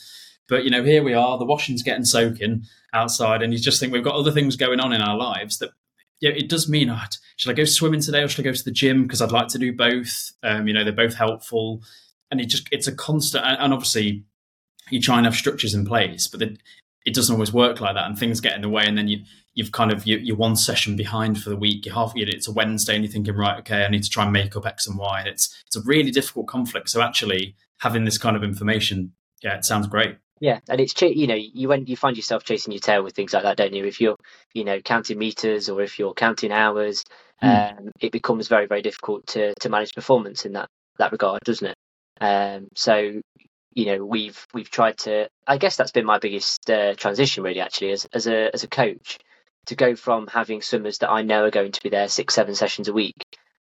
But 0.47 0.63
you 0.63 0.69
know, 0.69 0.83
here 0.83 1.03
we 1.03 1.13
are. 1.13 1.37
The 1.37 1.45
washing's 1.45 1.83
getting 1.83 2.05
soaking 2.05 2.63
outside, 2.93 3.41
and 3.41 3.53
you 3.53 3.59
just 3.59 3.79
think 3.79 3.93
we've 3.93 4.03
got 4.03 4.15
other 4.15 4.31
things 4.31 4.55
going 4.55 4.79
on 4.79 4.93
in 4.93 5.01
our 5.01 5.17
lives 5.17 5.59
that. 5.59 5.71
Yeah, 6.19 6.31
it 6.31 6.49
does 6.49 6.67
mean, 6.67 6.89
oh, 6.89 6.99
should 7.35 7.51
I 7.51 7.53
go 7.53 7.63
swimming 7.63 8.01
today 8.01 8.23
or 8.23 8.27
should 8.27 8.43
I 8.43 8.49
go 8.49 8.51
to 8.51 8.63
the 8.63 8.71
gym? 8.71 9.03
Because 9.03 9.21
I'd 9.21 9.31
like 9.31 9.49
to 9.49 9.59
do 9.59 9.71
both. 9.71 10.31
Um, 10.41 10.67
you 10.67 10.73
know, 10.73 10.83
they're 10.83 10.91
both 10.91 11.13
helpful, 11.13 11.83
and 12.31 12.41
it 12.41 12.47
just 12.47 12.67
it's 12.71 12.87
a 12.87 12.95
constant. 12.95 13.45
And 13.45 13.71
obviously, 13.71 14.23
you 14.89 14.99
try 14.99 15.17
and 15.17 15.25
have 15.25 15.35
structures 15.35 15.75
in 15.75 15.85
place, 15.85 16.27
but 16.27 16.41
it, 16.41 16.57
it 17.05 17.13
doesn't 17.13 17.33
always 17.33 17.53
work 17.53 17.79
like 17.81 17.93
that, 17.93 18.07
and 18.07 18.17
things 18.17 18.41
get 18.41 18.55
in 18.55 18.61
the 18.61 18.69
way, 18.69 18.83
and 18.85 18.97
then 18.97 19.07
you 19.07 19.19
you've 19.53 19.71
kind 19.71 19.91
of 19.91 20.05
you, 20.05 20.33
are 20.33 20.37
one 20.37 20.55
session 20.55 20.95
behind 20.95 21.41
for 21.41 21.49
the 21.49 21.55
week. 21.55 21.85
You're 21.85 21.95
half, 21.95 22.13
it's 22.15 22.47
a 22.47 22.51
Wednesday, 22.51 22.95
and 22.95 23.03
you're 23.03 23.11
thinking, 23.11 23.35
right, 23.35 23.59
okay, 23.59 23.83
I 23.85 23.89
need 23.89 24.03
to 24.03 24.09
try 24.09 24.23
and 24.23 24.33
make 24.33 24.55
up 24.55 24.65
X 24.65 24.87
and 24.87 24.97
Y, 24.97 25.19
and 25.19 25.27
it's 25.27 25.63
it's 25.65 25.75
a 25.75 25.81
really 25.81 26.11
difficult 26.11 26.47
conflict. 26.47 26.89
So 26.89 27.01
actually, 27.01 27.55
having 27.79 28.05
this 28.05 28.17
kind 28.17 28.35
of 28.35 28.43
information, 28.43 29.13
yeah, 29.43 29.55
it 29.55 29.65
sounds 29.65 29.87
great. 29.87 30.17
Yeah, 30.39 30.59
and 30.69 30.79
it's 30.79 30.99
you 31.01 31.27
know 31.27 31.35
you 31.35 31.67
when 31.67 31.87
you 31.87 31.97
find 31.97 32.15
yourself 32.15 32.43
chasing 32.43 32.71
your 32.71 32.79
tail 32.79 33.03
with 33.03 33.15
things 33.15 33.33
like 33.33 33.43
that, 33.43 33.57
don't 33.57 33.73
you? 33.73 33.85
If 33.85 33.99
you're 33.99 34.17
you 34.53 34.63
know 34.63 34.79
counting 34.81 35.17
meters 35.17 35.69
or 35.69 35.81
if 35.81 35.97
you're 35.97 36.13
counting 36.13 36.51
hours, 36.51 37.03
mm. 37.41 37.77
um, 37.77 37.91
it 37.99 38.11
becomes 38.11 38.47
very 38.47 38.67
very 38.67 38.81
difficult 38.81 39.25
to 39.27 39.53
to 39.59 39.69
manage 39.69 39.95
performance 39.95 40.45
in 40.45 40.53
that 40.53 40.69
that 40.99 41.11
regard, 41.11 41.41
doesn't 41.43 41.67
it? 41.67 41.77
Um, 42.21 42.67
so 42.75 43.21
you 43.73 43.85
know 43.85 44.05
we've 44.05 44.45
we've 44.53 44.69
tried 44.69 44.97
to. 44.99 45.27
I 45.47 45.57
guess 45.57 45.75
that's 45.75 45.91
been 45.91 46.05
my 46.05 46.19
biggest 46.19 46.69
uh, 46.69 46.93
transition 46.93 47.43
really, 47.43 47.61
actually, 47.61 47.91
as 47.91 48.05
as 48.13 48.27
a 48.27 48.51
as 48.53 48.63
a 48.63 48.67
coach, 48.67 49.17
to 49.65 49.75
go 49.75 49.95
from 49.95 50.27
having 50.27 50.61
swimmers 50.61 50.99
that 50.99 51.09
I 51.09 51.23
know 51.23 51.45
are 51.45 51.51
going 51.51 51.71
to 51.71 51.81
be 51.81 51.89
there 51.89 52.07
six 52.07 52.35
seven 52.35 52.53
sessions 52.53 52.87
a 52.87 52.93
week, 52.93 53.15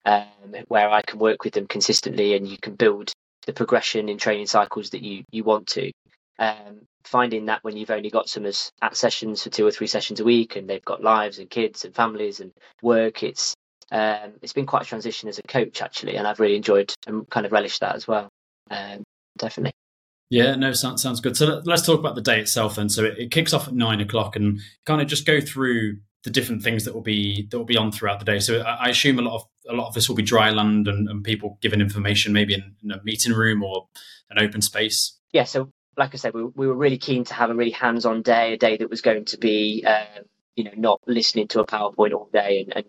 um, 0.05 0.27
where 0.69 0.91
I 0.91 1.01
can 1.01 1.19
work 1.21 1.43
with 1.45 1.55
them 1.55 1.67
consistently 1.69 2.37
and 2.37 2.47
you 2.47 2.59
can 2.59 2.75
build 2.75 3.13
the 3.47 3.55
progression 3.55 4.11
in 4.11 4.19
training 4.19 4.47
cycles 4.47 4.91
that 4.91 5.03
you 5.03 5.25
you 5.31 5.43
want 5.43 5.69
to 5.69 5.91
um, 6.39 6.81
finding 7.05 7.47
that 7.47 7.63
when 7.63 7.77
you've 7.77 7.91
only 7.91 8.11
got 8.11 8.29
some 8.29 8.47
as 8.47 8.71
at 8.83 8.97
sessions 8.97 9.43
for 9.43 9.51
two 9.51 9.67
or 9.67 9.71
three 9.71 9.87
sessions 9.87 10.21
a 10.21 10.25
week 10.25 10.57
and 10.57 10.69
they've 10.69 10.85
got 10.85 11.03
lives 11.03 11.39
and 11.39 11.49
kids 11.51 11.85
and 11.85 11.95
families 11.95 12.41
and 12.41 12.53
work 12.83 13.23
it's 13.23 13.55
um, 13.93 14.33
it's 14.43 14.53
been 14.53 14.67
quite 14.67 14.83
a 14.83 14.87
transition 14.87 15.29
as 15.29 15.39
a 15.39 15.43
coach 15.43 15.81
actually 15.81 16.17
and 16.17 16.27
i've 16.27 16.41
really 16.41 16.57
enjoyed 16.57 16.93
and 17.07 17.29
kind 17.31 17.47
of 17.47 17.53
relished 17.53 17.81
that 17.81 17.95
as 17.95 18.07
well 18.07 18.29
um, 18.71 19.03
definitely 19.39 19.73
yeah, 20.29 20.57
no, 20.57 20.73
sounds 20.73 21.03
sounds 21.03 21.21
good. 21.21 21.37
So 21.37 21.63
let's 21.65 21.87
talk 21.87 22.01
about 22.01 22.17
the 22.17 22.21
day 22.21 22.41
itself 22.41 22.77
then. 22.77 22.89
So 22.89 23.05
it, 23.05 23.19
it, 23.19 23.31
kicks 23.31 23.53
off 23.53 23.69
at 23.69 23.75
nine 23.75 24.01
o'clock, 24.01 24.35
and 24.35 24.61
kind 24.85 25.01
of 25.01 25.07
just 25.07 25.25
go 25.25 25.41
through 25.41 25.99
the 26.25 26.31
different 26.31 26.63
things 26.63 26.85
that 26.85 26.95
will 26.95 27.03
be 27.03 27.47
that 27.51 27.59
will 27.59 27.65
be 27.65 27.77
on 27.77 27.93
throughout 27.93 28.19
the 28.19 28.25
day. 28.25 28.41
So 28.41 28.61
I, 28.61 28.87
I 28.87 28.89
assume 28.89 29.21
a 29.21 29.23
lot 29.23 29.37
of 29.37 29.45
a 29.71 29.75
lot 29.75 29.87
of 29.87 29.95
this 29.95 30.09
will 30.09 30.17
be 30.17 30.25
dry 30.25 30.51
land 30.51 30.89
and, 30.89 31.09
and 31.09 31.23
people 31.23 31.59
giving 31.63 31.81
information, 31.81 32.33
maybe 32.33 32.55
in, 32.55 32.75
in, 32.83 32.91
a 32.91 33.01
meeting 33.05 33.33
room 33.33 33.63
or 33.63 33.87
an 34.31 34.41
open 34.41 34.63
space. 34.63 35.17
Yeah, 35.33 35.45
so 35.45 35.71
like 35.97 36.15
I 36.15 36.17
said, 36.17 36.35
we, 36.35 36.45
we, 36.45 36.67
were 36.67 36.75
really 36.75 36.99
keen 36.99 37.25
to 37.25 37.35
have 37.35 37.51
a 37.51 37.55
really 37.55 37.71
hands-on 37.71 38.23
day, 38.23 38.55
a 38.55 38.59
day 38.59 38.77
that 38.77 38.91
was 38.91 39.01
going 39.01 39.25
to 39.27 39.39
be, 39.39 39.85
um, 39.87 40.25
you 40.55 40.65
know, 40.65 40.73
not 40.77 41.01
listening 41.07 41.49
to 41.49 41.61
a 41.61 41.67
PowerPoint 41.67 42.13
all 42.13 42.29
day 42.33 42.63
and, 42.63 42.77
and 42.77 42.87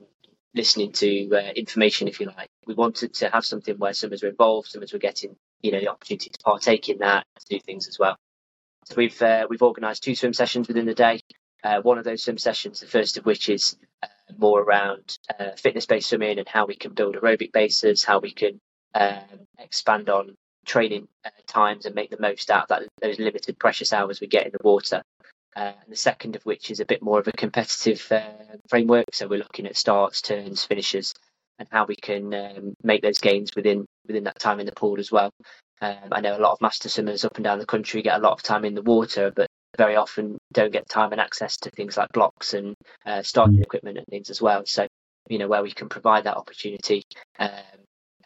listening 0.53 0.91
to 0.91 1.29
uh, 1.33 1.51
information, 1.55 2.07
if 2.07 2.19
you 2.19 2.25
like. 2.25 2.49
We 2.65 2.73
wanted 2.73 3.13
to 3.15 3.29
have 3.29 3.45
something 3.45 3.77
where 3.77 3.93
swimmers 3.93 4.23
were 4.23 4.29
involved, 4.29 4.69
swimmers 4.69 4.91
were 4.91 4.99
getting, 4.99 5.35
you 5.61 5.71
know, 5.71 5.79
the 5.79 5.89
opportunity 5.89 6.29
to 6.29 6.39
partake 6.39 6.89
in 6.89 6.99
that, 6.99 7.25
to 7.39 7.45
do 7.55 7.59
things 7.59 7.87
as 7.87 7.97
well. 7.97 8.17
So 8.85 8.95
we've 8.95 9.21
uh, 9.21 9.47
we've 9.49 9.61
organised 9.61 10.03
two 10.03 10.15
swim 10.15 10.33
sessions 10.33 10.67
within 10.67 10.85
the 10.85 10.93
day. 10.93 11.19
Uh, 11.63 11.81
one 11.81 11.97
of 11.97 12.05
those 12.05 12.23
swim 12.23 12.37
sessions, 12.37 12.79
the 12.79 12.87
first 12.87 13.17
of 13.17 13.25
which 13.25 13.49
is 13.49 13.77
uh, 14.01 14.07
more 14.37 14.61
around 14.61 15.17
uh, 15.37 15.51
fitness-based 15.57 16.07
swimming 16.07 16.39
and 16.39 16.47
how 16.47 16.65
we 16.65 16.75
can 16.75 16.93
build 16.93 17.15
aerobic 17.15 17.51
bases, 17.51 18.03
how 18.03 18.19
we 18.19 18.31
can 18.31 18.61
um, 18.93 19.47
expand 19.59 20.09
on 20.09 20.35
training 20.67 21.07
uh, 21.25 21.29
times 21.47 21.85
and 21.85 21.95
make 21.95 22.11
the 22.11 22.19
most 22.19 22.51
out 22.51 22.63
of 22.63 22.67
that, 22.69 22.83
those 23.01 23.17
limited 23.17 23.57
precious 23.57 23.93
hours 23.93 24.21
we 24.21 24.27
get 24.27 24.45
in 24.45 24.51
the 24.51 24.63
water. 24.63 25.01
Uh, 25.55 25.73
and 25.81 25.91
the 25.91 25.95
second 25.95 26.35
of 26.35 26.43
which 26.43 26.69
is 26.69 26.79
a 26.79 26.85
bit 26.85 27.01
more 27.01 27.19
of 27.19 27.27
a 27.27 27.31
competitive 27.31 28.05
uh, 28.11 28.55
framework. 28.69 29.05
So 29.13 29.27
we're 29.27 29.39
looking 29.39 29.65
at 29.65 29.75
starts, 29.75 30.21
turns, 30.21 30.63
finishes, 30.63 31.15
and 31.57 31.67
how 31.71 31.85
we 31.85 31.95
can 31.95 32.31
um, 32.33 32.73
make 32.83 33.01
those 33.01 33.17
gains 33.17 33.55
within 33.55 33.85
within 34.05 34.25
that 34.25 34.39
time 34.39 34.59
in 34.59 34.67
the 34.67 34.71
pool 34.71 34.99
as 34.99 35.11
well. 35.11 35.31
Um, 35.81 36.09
I 36.11 36.21
know 36.21 36.37
a 36.37 36.39
lot 36.39 36.53
of 36.53 36.61
master 36.61 36.89
swimmers 36.89 37.25
up 37.25 37.35
and 37.37 37.43
down 37.43 37.57
the 37.57 37.65
country 37.65 38.03
get 38.03 38.19
a 38.19 38.21
lot 38.21 38.33
of 38.33 38.43
time 38.43 38.65
in 38.65 38.75
the 38.75 38.83
water, 38.83 39.31
but 39.35 39.47
very 39.77 39.95
often 39.95 40.37
don't 40.53 40.71
get 40.71 40.89
time 40.89 41.11
and 41.11 41.21
access 41.21 41.57
to 41.57 41.69
things 41.71 41.97
like 41.97 42.09
blocks 42.13 42.53
and 42.53 42.75
uh, 43.05 43.21
starting 43.21 43.57
mm. 43.57 43.63
equipment 43.63 43.97
and 43.97 44.07
things 44.07 44.29
as 44.29 44.41
well. 44.41 44.63
So, 44.65 44.87
you 45.29 45.37
know, 45.37 45.47
where 45.47 45.63
we 45.63 45.71
can 45.71 45.89
provide 45.89 46.23
that 46.23 46.37
opportunity, 46.37 47.03
um, 47.39 47.51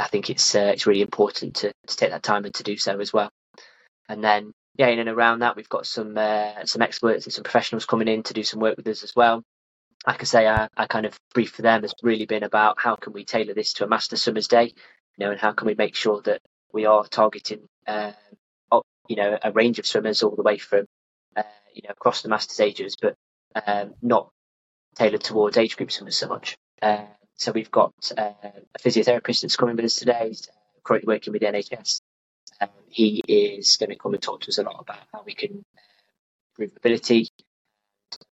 I 0.01 0.08
think 0.08 0.29
it's 0.29 0.55
uh, 0.55 0.72
it's 0.74 0.88
really 0.88 1.01
important 1.01 1.55
to, 1.58 1.72
to 1.88 1.96
take 1.96 2.12
that 2.12 2.24
time 2.24 2.46
and 2.46 2.53
to 2.55 2.63
do 2.63 2.77
so 2.77 3.00
as 3.00 3.13
well. 3.13 3.29
And 4.10 4.24
then, 4.24 4.51
yeah, 4.77 4.88
in 4.88 5.00
and 5.00 5.10
around 5.10 5.39
that, 5.39 5.55
we've 5.55 5.70
got 5.70 5.86
some 5.86 6.17
uh, 6.17 6.65
some 6.65 6.81
experts 6.81 7.25
and 7.25 7.34
some 7.34 7.43
professionals 7.43 7.86
coming 7.86 8.08
in 8.08 8.24
to 8.24 8.34
do 8.34 8.43
some 8.43 8.60
work 8.60 8.77
with 8.77 8.88
us 8.88 9.03
as 9.03 9.13
well. 9.15 9.43
Like 10.08 10.22
I 10.22 10.25
say, 10.25 10.48
I, 10.48 10.67
our 10.75 10.88
kind 10.88 11.05
of 11.05 11.17
brief 11.34 11.51
for 11.51 11.62
them 11.62 11.84
has 11.84 11.93
really 12.01 12.25
been 12.25 12.43
about 12.43 12.79
how 12.79 12.96
can 12.96 13.13
we 13.13 13.24
tailor 13.24 13.53
this 13.53 13.74
to 13.74 13.86
a 13.86 13.88
Master 13.88 14.17
Swimmers 14.17 14.48
Day, 14.48 14.65
you 14.65 15.25
know, 15.25 15.31
and 15.31 15.39
how 15.39 15.51
can 15.51 15.67
we 15.67 15.75
make 15.75 15.96
sure 15.96 16.22
that 16.24 16.41
we 16.74 16.86
are 16.86 17.05
targeting, 17.05 17.67
uh, 17.86 18.13
you 19.08 19.15
know, 19.15 19.38
a 19.43 19.51
range 19.51 19.77
of 19.77 19.86
swimmers 19.86 20.24
all 20.24 20.36
the 20.36 20.41
way 20.41 20.58
from 20.58 20.86
uh, 21.36 21.43
you 21.74 21.84
know, 21.84 21.91
across 21.91 22.22
the 22.22 22.29
masters 22.29 22.60
ages, 22.60 22.96
but 23.00 23.15
um, 23.65 23.93
not 24.01 24.29
tailored 24.96 25.24
towards 25.24 25.58
age 25.58 25.77
groups 25.77 26.01
so 26.10 26.27
much. 26.27 26.55
Uh, 26.81 27.05
so 27.41 27.51
we've 27.51 27.71
got 27.71 27.91
uh, 28.15 28.33
a 28.43 28.79
physiotherapist 28.79 29.41
that's 29.41 29.55
coming 29.55 29.75
with 29.75 29.86
us 29.86 29.95
today. 29.95 30.27
He's 30.27 30.48
uh, 30.48 30.51
currently 30.83 31.12
working 31.12 31.33
with 31.33 31.41
the 31.41 31.48
NHS. 31.48 32.01
Um, 32.62 32.69
he 32.88 33.19
is 33.27 33.77
going 33.77 33.89
to 33.89 33.95
come 33.95 34.13
and 34.13 34.21
talk 34.21 34.41
to 34.41 34.50
us 34.50 34.60
a 34.60 34.63
lot 34.63 34.77
about 34.79 35.00
how 35.12 35.24
we 35.25 35.33
can 35.33 35.65
uh, 35.75 35.81
improve 36.51 36.75
mobility, 36.75 37.29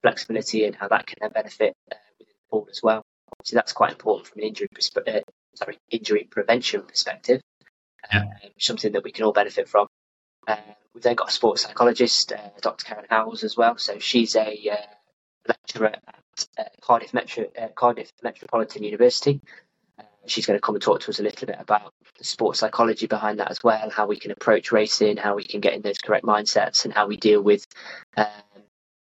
flexibility, 0.02 0.66
and 0.66 0.76
how 0.76 0.86
that 0.86 1.08
can 1.08 1.18
then 1.20 1.32
benefit 1.32 1.74
uh, 1.90 1.96
within 2.20 2.34
the 2.38 2.48
pool 2.48 2.68
as 2.70 2.80
well. 2.80 3.02
So 3.42 3.56
that's 3.56 3.72
quite 3.72 3.90
important 3.90 4.28
from 4.28 4.42
an 4.42 4.46
injury 4.46 4.68
persp- 4.72 5.22
sorry 5.56 5.78
injury 5.90 6.28
prevention 6.30 6.82
perspective. 6.82 7.40
Yeah. 8.12 8.26
something 8.56 8.92
that 8.92 9.02
we 9.02 9.10
can 9.10 9.24
all 9.24 9.32
benefit 9.32 9.68
from. 9.68 9.88
Uh, 10.46 10.56
we've 10.94 11.02
then 11.02 11.16
got 11.16 11.30
a 11.30 11.32
sports 11.32 11.62
psychologist, 11.62 12.32
uh, 12.32 12.50
Dr. 12.60 12.84
Karen 12.84 13.06
Howells, 13.10 13.42
as 13.42 13.56
well. 13.56 13.78
So 13.78 13.98
she's 13.98 14.36
a 14.36 14.70
uh, 14.70 14.86
lecturer 15.48 15.88
at 15.88 16.21
uh, 16.58 16.64
Cardiff, 16.80 17.14
Metro, 17.14 17.46
uh, 17.60 17.68
Cardiff 17.74 18.12
Metropolitan 18.22 18.82
University. 18.84 19.40
Uh, 19.98 20.04
she's 20.26 20.46
going 20.46 20.56
to 20.56 20.60
come 20.60 20.74
and 20.74 20.82
talk 20.82 21.00
to 21.00 21.10
us 21.10 21.20
a 21.20 21.22
little 21.22 21.46
bit 21.46 21.56
about 21.58 21.92
the 22.18 22.24
sports 22.24 22.60
psychology 22.60 23.06
behind 23.06 23.38
that 23.40 23.50
as 23.50 23.62
well, 23.62 23.90
how 23.90 24.06
we 24.06 24.18
can 24.18 24.30
approach 24.30 24.72
racing, 24.72 25.16
how 25.16 25.34
we 25.34 25.44
can 25.44 25.60
get 25.60 25.74
in 25.74 25.82
those 25.82 25.98
correct 25.98 26.24
mindsets, 26.24 26.84
and 26.84 26.94
how 26.94 27.06
we 27.06 27.16
deal 27.16 27.42
with, 27.42 27.66
um, 28.16 28.26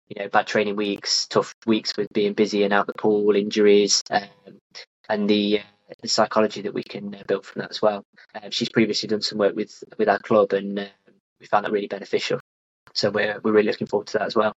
you 0.09 0.21
know, 0.21 0.29
bad 0.29 0.47
training 0.47 0.75
weeks, 0.75 1.27
tough 1.27 1.53
weeks 1.65 1.95
with 1.97 2.07
being 2.13 2.33
busy 2.33 2.63
and 2.63 2.73
out 2.73 2.87
the 2.87 2.93
pool, 2.93 3.35
injuries, 3.35 4.03
um, 4.09 4.23
and 5.09 5.29
the 5.29 5.61
the 6.01 6.09
psychology 6.09 6.63
that 6.63 6.73
we 6.73 6.83
can 6.83 7.15
build 7.27 7.45
from 7.45 7.61
that 7.61 7.71
as 7.71 7.81
well. 7.81 8.03
she's 8.49 8.67
previously 8.67 9.07
done 9.07 9.21
some 9.21 9.37
work 9.37 9.55
with 9.55 9.83
with 9.97 10.09
our 10.09 10.19
club 10.19 10.51
and 10.51 10.89
we 11.39 11.45
found 11.47 11.65
that 11.65 11.71
really 11.71 11.87
beneficial. 11.87 12.39
So 12.93 13.09
we're 13.09 13.39
we're 13.43 13.53
really 13.53 13.69
looking 13.69 13.87
forward 13.87 14.07
to 14.07 14.19
that 14.19 14.27
as 14.27 14.35
well. 14.35 14.53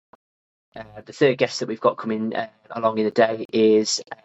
Uh, 0.76 1.02
the 1.06 1.14
third 1.14 1.38
guest 1.38 1.60
that 1.60 1.68
we've 1.68 1.82
got 1.82 1.98
coming 1.98 2.36
uh, 2.36 2.48
along 2.72 2.98
in 3.00 3.06
the 3.06 3.12
day 3.12 3.46
is 3.52 4.02
an 4.12 4.18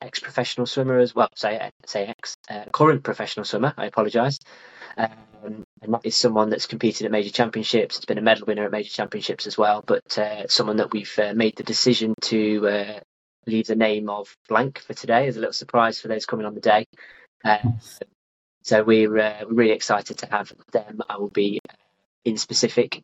ex-professional 0.00 0.66
swimmer 0.66 0.98
as 0.98 1.14
well. 1.14 1.28
Say 1.36 1.70
say 1.86 2.06
ex 2.06 2.36
uh, 2.50 2.64
current 2.72 3.04
professional 3.04 3.44
swimmer. 3.44 3.72
I 3.76 3.86
apologise. 3.86 4.38
Um, 4.96 5.64
and 5.80 5.94
that 5.94 6.04
is 6.04 6.16
someone 6.16 6.50
that's 6.50 6.66
competed 6.66 7.06
at 7.06 7.12
major 7.12 7.30
championships. 7.30 7.96
It's 7.96 8.04
been 8.04 8.18
a 8.18 8.22
medal 8.22 8.46
winner 8.46 8.64
at 8.64 8.72
major 8.72 8.90
championships 8.90 9.46
as 9.46 9.56
well. 9.56 9.82
But 9.84 10.18
uh, 10.18 10.48
someone 10.48 10.76
that 10.76 10.92
we've 10.92 11.18
uh, 11.18 11.34
made 11.34 11.56
the 11.56 11.62
decision 11.62 12.14
to 12.22 12.68
uh, 12.68 13.00
leave 13.46 13.66
the 13.66 13.76
name 13.76 14.08
of 14.08 14.36
blank 14.48 14.80
for 14.80 14.94
today 14.94 15.26
as 15.28 15.36
a 15.36 15.40
little 15.40 15.52
surprise 15.52 16.00
for 16.00 16.08
those 16.08 16.26
coming 16.26 16.46
on 16.46 16.54
the 16.54 16.60
day. 16.60 16.86
so 18.62 18.82
we're, 18.82 19.10
we're 19.10 19.44
really 19.48 19.72
excited 19.72 20.18
to 20.18 20.26
have 20.26 20.52
them. 20.72 21.00
I 21.08 21.16
will 21.16 21.30
be 21.30 21.60
in 22.24 22.36
specific 22.38 23.02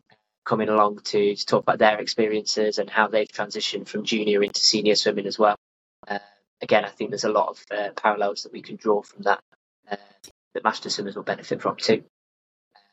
coming 0.48 0.70
along 0.70 0.98
to, 1.04 1.36
to 1.36 1.46
talk 1.46 1.62
about 1.62 1.78
their 1.78 1.98
experiences 1.98 2.78
and 2.78 2.88
how 2.88 3.06
they've 3.06 3.28
transitioned 3.28 3.86
from 3.86 4.02
junior 4.02 4.42
into 4.42 4.60
senior 4.60 4.94
swimming 4.94 5.26
as 5.26 5.38
well. 5.38 5.56
Uh, 6.08 6.18
again, 6.62 6.86
I 6.86 6.88
think 6.88 7.10
there's 7.10 7.24
a 7.24 7.32
lot 7.32 7.48
of 7.48 7.62
uh, 7.70 7.90
parallels 7.94 8.44
that 8.44 8.52
we 8.52 8.62
can 8.62 8.76
draw 8.76 9.02
from 9.02 9.24
that 9.24 9.40
uh, 9.90 9.96
that 10.54 10.64
master 10.64 10.88
swimmers 10.88 11.16
will 11.16 11.22
benefit 11.22 11.60
from 11.60 11.76
too. 11.76 12.02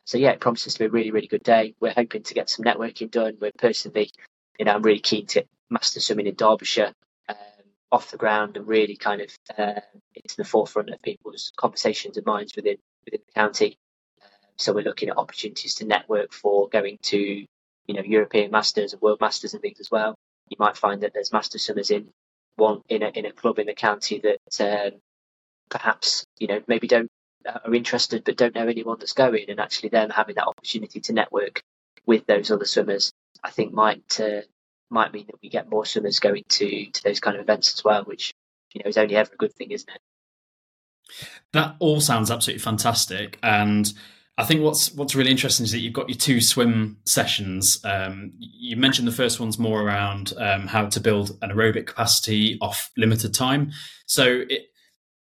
So 0.04 0.18
yeah, 0.18 0.32
it 0.32 0.40
promises 0.40 0.74
to 0.74 0.80
be 0.80 0.84
a 0.84 0.90
really, 0.90 1.10
really 1.10 1.28
good 1.28 1.42
day. 1.42 1.74
We're 1.80 1.94
hoping 1.94 2.24
to 2.24 2.34
get 2.34 2.50
some 2.50 2.64
networking 2.64 3.10
done. 3.10 3.38
We're 3.40 3.52
personally, 3.56 4.10
you 4.58 4.66
know, 4.66 4.74
I'm 4.74 4.82
really 4.82 5.00
keen 5.00 5.26
to 5.28 5.46
master 5.70 6.00
swimming 6.00 6.26
in 6.26 6.34
Derbyshire 6.34 6.92
um, 7.28 7.36
off 7.90 8.10
the 8.10 8.18
ground 8.18 8.58
and 8.58 8.68
really 8.68 8.96
kind 8.96 9.22
of 9.22 9.30
uh, 9.56 9.80
into 10.14 10.36
the 10.36 10.44
forefront 10.44 10.90
of 10.90 11.00
people's 11.00 11.52
conversations 11.56 12.18
and 12.18 12.26
minds 12.26 12.54
within 12.54 12.76
within 13.06 13.20
the 13.26 13.32
county. 13.32 13.78
So 14.58 14.72
we're 14.72 14.84
looking 14.84 15.08
at 15.08 15.18
opportunities 15.18 15.76
to 15.76 15.86
network 15.86 16.32
for 16.32 16.68
going 16.68 16.98
to, 17.02 17.18
you 17.18 17.94
know, 17.94 18.02
European 18.02 18.50
Masters 18.50 18.92
and 18.92 19.02
World 19.02 19.20
Masters 19.20 19.52
and 19.52 19.62
things 19.62 19.80
as 19.80 19.90
well. 19.90 20.14
You 20.48 20.56
might 20.58 20.76
find 20.76 21.02
that 21.02 21.12
there's 21.12 21.32
Master 21.32 21.58
Swimmers 21.58 21.90
in 21.90 22.08
one 22.56 22.80
in 22.88 23.02
a 23.02 23.08
in 23.08 23.26
a 23.26 23.32
club 23.32 23.58
in 23.58 23.66
the 23.66 23.74
county 23.74 24.20
that 24.20 24.60
um, 24.60 24.98
perhaps 25.68 26.24
you 26.38 26.46
know 26.46 26.62
maybe 26.66 26.88
don't 26.88 27.10
uh, 27.46 27.58
are 27.64 27.74
interested 27.74 28.24
but 28.24 28.36
don't 28.36 28.54
know 28.54 28.66
anyone 28.66 28.96
that's 28.98 29.12
going, 29.12 29.46
and 29.48 29.60
actually 29.60 29.90
them 29.90 30.10
having 30.10 30.34
that 30.36 30.46
opportunity 30.46 31.00
to 31.00 31.12
network 31.12 31.62
with 32.06 32.26
those 32.26 32.50
other 32.50 32.64
swimmers, 32.64 33.12
I 33.42 33.50
think 33.50 33.72
might 33.72 34.20
uh, 34.20 34.42
might 34.90 35.12
mean 35.12 35.26
that 35.26 35.40
we 35.42 35.48
get 35.48 35.68
more 35.68 35.84
swimmers 35.84 36.20
going 36.20 36.44
to 36.48 36.86
to 36.86 37.04
those 37.04 37.20
kind 37.20 37.36
of 37.36 37.42
events 37.42 37.74
as 37.74 37.84
well, 37.84 38.04
which 38.04 38.32
you 38.72 38.82
know 38.82 38.88
is 38.88 38.96
only 38.96 39.16
ever 39.16 39.30
a 39.32 39.36
good 39.36 39.54
thing, 39.54 39.70
isn't 39.70 39.90
it? 39.90 40.00
That 41.52 41.76
all 41.78 42.00
sounds 42.00 42.30
absolutely 42.30 42.62
fantastic, 42.62 43.38
and 43.42 43.92
I 44.38 44.44
think 44.44 44.60
what's 44.60 44.92
what's 44.92 45.14
really 45.14 45.30
interesting 45.30 45.64
is 45.64 45.72
that 45.72 45.78
you've 45.78 45.94
got 45.94 46.10
your 46.10 46.18
two 46.18 46.40
swim 46.40 46.98
sessions. 47.06 47.80
Um, 47.84 48.32
you 48.38 48.76
mentioned 48.76 49.08
the 49.08 49.12
first 49.12 49.40
one's 49.40 49.58
more 49.58 49.80
around 49.80 50.34
um, 50.36 50.66
how 50.66 50.86
to 50.86 51.00
build 51.00 51.38
an 51.40 51.50
aerobic 51.50 51.86
capacity 51.86 52.58
off 52.60 52.90
limited 52.98 53.32
time. 53.32 53.72
So 54.04 54.44
it 54.48 54.66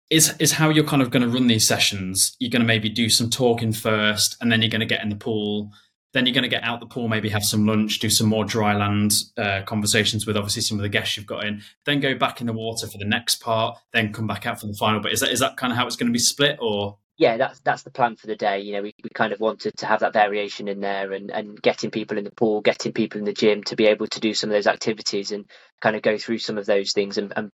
is 0.09 0.35
is 0.39 0.53
how 0.53 0.71
you're 0.71 0.85
kind 0.85 1.03
of 1.03 1.11
going 1.11 1.23
to 1.23 1.29
run 1.29 1.47
these 1.47 1.67
sessions. 1.67 2.37
You're 2.39 2.51
going 2.51 2.63
to 2.63 2.67
maybe 2.67 2.89
do 2.89 3.11
some 3.11 3.29
talking 3.29 3.73
first, 3.73 4.37
and 4.41 4.51
then 4.51 4.63
you're 4.63 4.71
going 4.71 4.81
to 4.81 4.87
get 4.87 5.03
in 5.03 5.11
the 5.11 5.17
pool. 5.17 5.71
Then 6.15 6.25
you're 6.25 6.35
going 6.35 6.45
to 6.45 6.49
get 6.49 6.63
out 6.63 6.81
the 6.81 6.87
pool, 6.87 7.09
maybe 7.09 7.29
have 7.29 7.45
some 7.45 7.67
lunch, 7.67 7.99
do 7.99 8.09
some 8.09 8.29
more 8.29 8.45
dry 8.45 8.75
land 8.75 9.13
uh, 9.37 9.61
conversations 9.67 10.27
with 10.27 10.39
obviously 10.39 10.63
some 10.63 10.79
of 10.79 10.83
the 10.83 10.89
guests 10.89 11.15
you've 11.15 11.27
got 11.27 11.45
in. 11.45 11.61
Then 11.85 12.01
go 12.01 12.15
back 12.15 12.41
in 12.41 12.47
the 12.47 12.55
water 12.55 12.87
for 12.87 12.97
the 12.97 13.05
next 13.05 13.43
part. 13.43 13.77
Then 13.93 14.15
come 14.15 14.27
back 14.27 14.47
out 14.47 14.59
for 14.59 14.69
the 14.69 14.73
final. 14.73 15.01
But 15.01 15.13
is 15.13 15.21
that 15.21 15.31
is 15.31 15.41
that 15.41 15.59
kind 15.59 15.71
of 15.71 15.77
how 15.77 15.87
it's 15.87 15.97
going 15.97 16.09
to 16.09 16.15
be 16.15 16.19
split, 16.19 16.57
or 16.63 16.97
yeah, 17.19 17.37
that's 17.39 17.61
that's 17.61 17.83
the 17.83 17.91
plan 17.91 18.17
for 18.17 18.27
the 18.27 18.37
day. 18.37 18.61
You 18.61 18.75
know, 18.75 18.83
we, 18.83 18.95
we 19.03 19.11
kind 19.11 19.33
of 19.33 19.41
wanted 19.41 19.77
to 19.79 19.87
have 19.87 20.01
that 20.01 20.13
variation 20.13 20.69
in 20.69 20.81
there 20.81 21.13
and, 21.13 21.31
and 21.31 21.61
getting 21.61 21.91
people 21.91 22.19
in 22.19 22.25
the 22.25 22.31
pool, 22.31 22.61
getting 22.61 22.93
people 22.93 23.19
in 23.19 23.25
the 23.25 23.33
gym 23.33 23.63
to 23.65 23.77
be 23.77 23.87
able 23.87 24.07
to 24.09 24.21
do 24.21 24.35
some 24.35 24.51
of 24.51 24.55
those 24.55 24.67
activities 24.67 25.33
and 25.33 25.47
kind 25.81 25.97
of 25.97 26.03
go 26.03 26.19
through 26.19 26.39
some 26.39 26.59
of 26.59 26.67
those 26.67 26.93
things 26.93 27.17
and, 27.19 27.33
and 27.37 27.51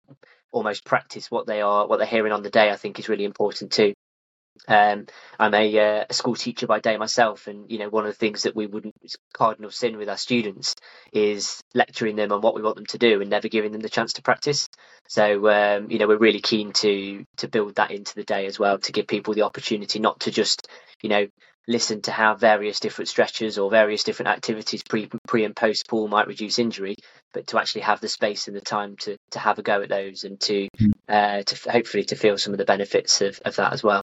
almost 0.52 0.84
practice 0.84 1.30
what 1.30 1.46
they 1.46 1.60
are 1.60 1.86
what 1.88 1.98
they're 1.98 2.06
hearing 2.06 2.32
on 2.32 2.42
the 2.42 2.50
day. 2.50 2.70
I 2.70 2.76
think 2.76 2.98
is 2.98 3.08
really 3.08 3.24
important 3.24 3.72
too. 3.72 3.94
Um, 4.66 5.06
I'm 5.38 5.54
a, 5.54 5.78
uh, 5.78 6.04
a, 6.08 6.14
school 6.14 6.34
teacher 6.34 6.66
by 6.66 6.80
day 6.80 6.96
myself, 6.96 7.46
and 7.46 7.70
you 7.70 7.78
know 7.78 7.88
one 7.88 8.04
of 8.04 8.12
the 8.12 8.18
things 8.18 8.42
that 8.42 8.56
we 8.56 8.66
wouldn't 8.66 8.94
cardinal 9.32 9.70
sin 9.70 9.96
with 9.96 10.08
our 10.08 10.16
students 10.16 10.74
is 11.12 11.62
lecturing 11.74 12.16
them 12.16 12.32
on 12.32 12.40
what 12.40 12.54
we 12.54 12.62
want 12.62 12.76
them 12.76 12.86
to 12.86 12.98
do 12.98 13.20
and 13.20 13.30
never 13.30 13.48
giving 13.48 13.72
them 13.72 13.80
the 13.80 13.88
chance 13.88 14.14
to 14.14 14.22
practice. 14.22 14.68
So 15.08 15.48
um, 15.48 15.90
you 15.90 15.98
know 15.98 16.08
we're 16.08 16.18
really 16.18 16.40
keen 16.40 16.72
to 16.72 17.24
to 17.38 17.48
build 17.48 17.76
that 17.76 17.90
into 17.90 18.14
the 18.14 18.24
day 18.24 18.46
as 18.46 18.58
well 18.58 18.78
to 18.78 18.92
give 18.92 19.06
people 19.06 19.34
the 19.34 19.42
opportunity 19.42 19.98
not 19.98 20.20
to 20.20 20.30
just 20.30 20.68
you 21.02 21.08
know 21.08 21.26
listen 21.68 22.00
to 22.00 22.10
how 22.10 22.34
various 22.34 22.80
different 22.80 23.08
stretches 23.08 23.58
or 23.58 23.70
various 23.70 24.02
different 24.02 24.30
activities 24.30 24.82
pre 24.82 25.08
pre 25.26 25.44
and 25.44 25.54
post 25.54 25.86
pool 25.86 26.08
might 26.08 26.26
reduce 26.26 26.58
injury, 26.58 26.96
but 27.32 27.46
to 27.46 27.58
actually 27.58 27.82
have 27.82 28.00
the 28.00 28.08
space 28.08 28.48
and 28.48 28.56
the 28.56 28.60
time 28.60 28.96
to 28.96 29.16
to 29.30 29.38
have 29.38 29.58
a 29.58 29.62
go 29.62 29.82
at 29.82 29.88
those 29.88 30.24
and 30.24 30.40
to 30.40 30.68
hmm. 30.78 30.90
uh, 31.08 31.42
to 31.42 31.70
hopefully 31.70 32.04
to 32.04 32.16
feel 32.16 32.38
some 32.38 32.54
of 32.54 32.58
the 32.58 32.64
benefits 32.64 33.20
of, 33.20 33.40
of 33.44 33.56
that 33.56 33.72
as 33.72 33.82
well 33.82 34.02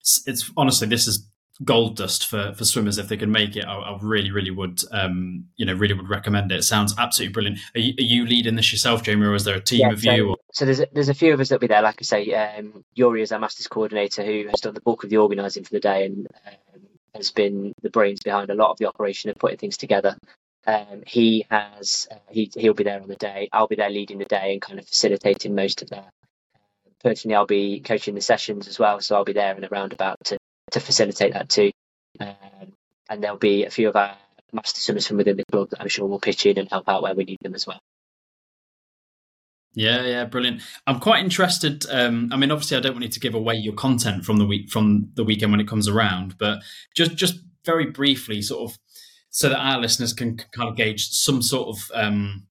it's, 0.00 0.22
it's 0.26 0.50
honestly 0.56 0.86
this 0.86 1.06
is 1.06 1.28
gold 1.62 1.96
dust 1.96 2.26
for 2.26 2.52
for 2.54 2.64
swimmers 2.64 2.98
if 2.98 3.08
they 3.08 3.16
can 3.16 3.30
make 3.30 3.56
it. 3.56 3.64
I, 3.64 3.74
I 3.74 3.98
really, 4.02 4.30
really 4.30 4.50
would, 4.50 4.80
um, 4.90 5.46
you 5.56 5.66
know, 5.66 5.74
really 5.74 5.94
would 5.94 6.08
recommend 6.08 6.50
it. 6.50 6.58
it 6.58 6.62
sounds 6.62 6.94
absolutely 6.98 7.32
brilliant. 7.32 7.58
Are 7.74 7.80
you, 7.80 7.94
are 7.98 8.02
you, 8.02 8.26
leading 8.26 8.56
this 8.56 8.72
yourself, 8.72 9.02
Jamie, 9.02 9.26
or 9.26 9.34
is 9.34 9.44
there 9.44 9.56
a 9.56 9.60
team 9.60 9.80
yeah, 9.80 9.92
of 9.92 10.00
so, 10.00 10.12
you? 10.12 10.30
Or? 10.30 10.36
So 10.52 10.64
there's 10.64 10.80
a, 10.80 10.86
there's 10.92 11.08
a 11.08 11.14
few 11.14 11.32
of 11.32 11.40
us 11.40 11.48
that'll 11.48 11.60
be 11.60 11.66
there. 11.66 11.82
Like 11.82 11.98
I 12.00 12.02
say, 12.02 12.32
um, 12.34 12.84
Yuri 12.94 13.22
is 13.22 13.32
our 13.32 13.38
masters 13.38 13.68
coordinator 13.68 14.24
who 14.24 14.48
has 14.50 14.60
done 14.60 14.74
the 14.74 14.80
bulk 14.80 15.04
of 15.04 15.10
the 15.10 15.18
organising 15.18 15.64
for 15.64 15.70
the 15.70 15.80
day 15.80 16.06
and 16.06 16.26
um, 16.46 16.80
has 17.14 17.30
been 17.30 17.72
the 17.82 17.90
brains 17.90 18.20
behind 18.22 18.50
a 18.50 18.54
lot 18.54 18.70
of 18.70 18.78
the 18.78 18.86
operation 18.86 19.30
of 19.30 19.36
putting 19.36 19.58
things 19.58 19.76
together. 19.76 20.16
Um, 20.66 21.02
he 21.06 21.46
has 21.50 22.08
uh, 22.10 22.16
he 22.30 22.50
he'll 22.56 22.74
be 22.74 22.84
there 22.84 23.00
on 23.00 23.08
the 23.08 23.16
day. 23.16 23.50
I'll 23.52 23.68
be 23.68 23.76
there 23.76 23.90
leading 23.90 24.18
the 24.18 24.24
day 24.24 24.54
and 24.54 24.62
kind 24.62 24.78
of 24.78 24.86
facilitating 24.86 25.54
most 25.54 25.82
of 25.82 25.90
that. 25.90 26.10
Personally, 27.04 27.36
I'll 27.36 27.46
be 27.46 27.80
coaching 27.80 28.14
the 28.14 28.22
sessions 28.22 28.66
as 28.66 28.78
well, 28.78 29.00
so 29.00 29.14
I'll 29.14 29.24
be 29.24 29.34
there 29.34 29.54
and 29.54 29.68
around 29.70 29.92
about 29.92 30.16
to 30.24 30.38
to 30.72 30.80
facilitate 30.80 31.34
that 31.34 31.50
too. 31.50 31.70
Um, 32.18 32.72
and 33.08 33.22
there'll 33.22 33.36
be 33.36 33.64
a 33.64 33.70
few 33.70 33.88
of 33.88 33.96
our 33.96 34.16
master 34.52 34.80
swimmers 34.80 35.06
from 35.06 35.18
within 35.18 35.36
the 35.36 35.44
club 35.52 35.70
that 35.70 35.80
I'm 35.80 35.88
sure 35.88 36.06
will 36.06 36.18
pitch 36.18 36.46
in 36.46 36.58
and 36.58 36.68
help 36.68 36.88
out 36.88 37.02
where 37.02 37.14
we 37.14 37.24
need 37.24 37.38
them 37.42 37.54
as 37.54 37.66
well. 37.66 37.78
Yeah, 39.74 40.02
yeah, 40.02 40.24
brilliant. 40.24 40.62
I'm 40.86 41.00
quite 41.00 41.22
interested. 41.22 41.84
Um, 41.90 42.30
I 42.32 42.36
mean, 42.36 42.50
obviously, 42.50 42.76
I 42.76 42.80
don't 42.80 42.92
want 42.92 43.04
you 43.04 43.10
to 43.10 43.20
give 43.20 43.34
away 43.34 43.56
your 43.56 43.74
content 43.74 44.24
from 44.24 44.38
the 44.38 44.46
week 44.46 44.70
from 44.70 45.10
the 45.14 45.24
weekend 45.24 45.52
when 45.52 45.60
it 45.60 45.68
comes 45.68 45.88
around, 45.88 46.38
but 46.38 46.60
just 46.94 47.16
just 47.16 47.40
very 47.64 47.86
briefly, 47.86 48.40
sort 48.40 48.70
of, 48.70 48.78
so 49.30 49.48
that 49.48 49.58
our 49.58 49.80
listeners 49.80 50.12
can 50.12 50.38
kind 50.52 50.70
of 50.70 50.76
gauge 50.76 51.08
some 51.08 51.42
sort 51.42 51.76
of 51.76 51.90
um, 51.92 52.46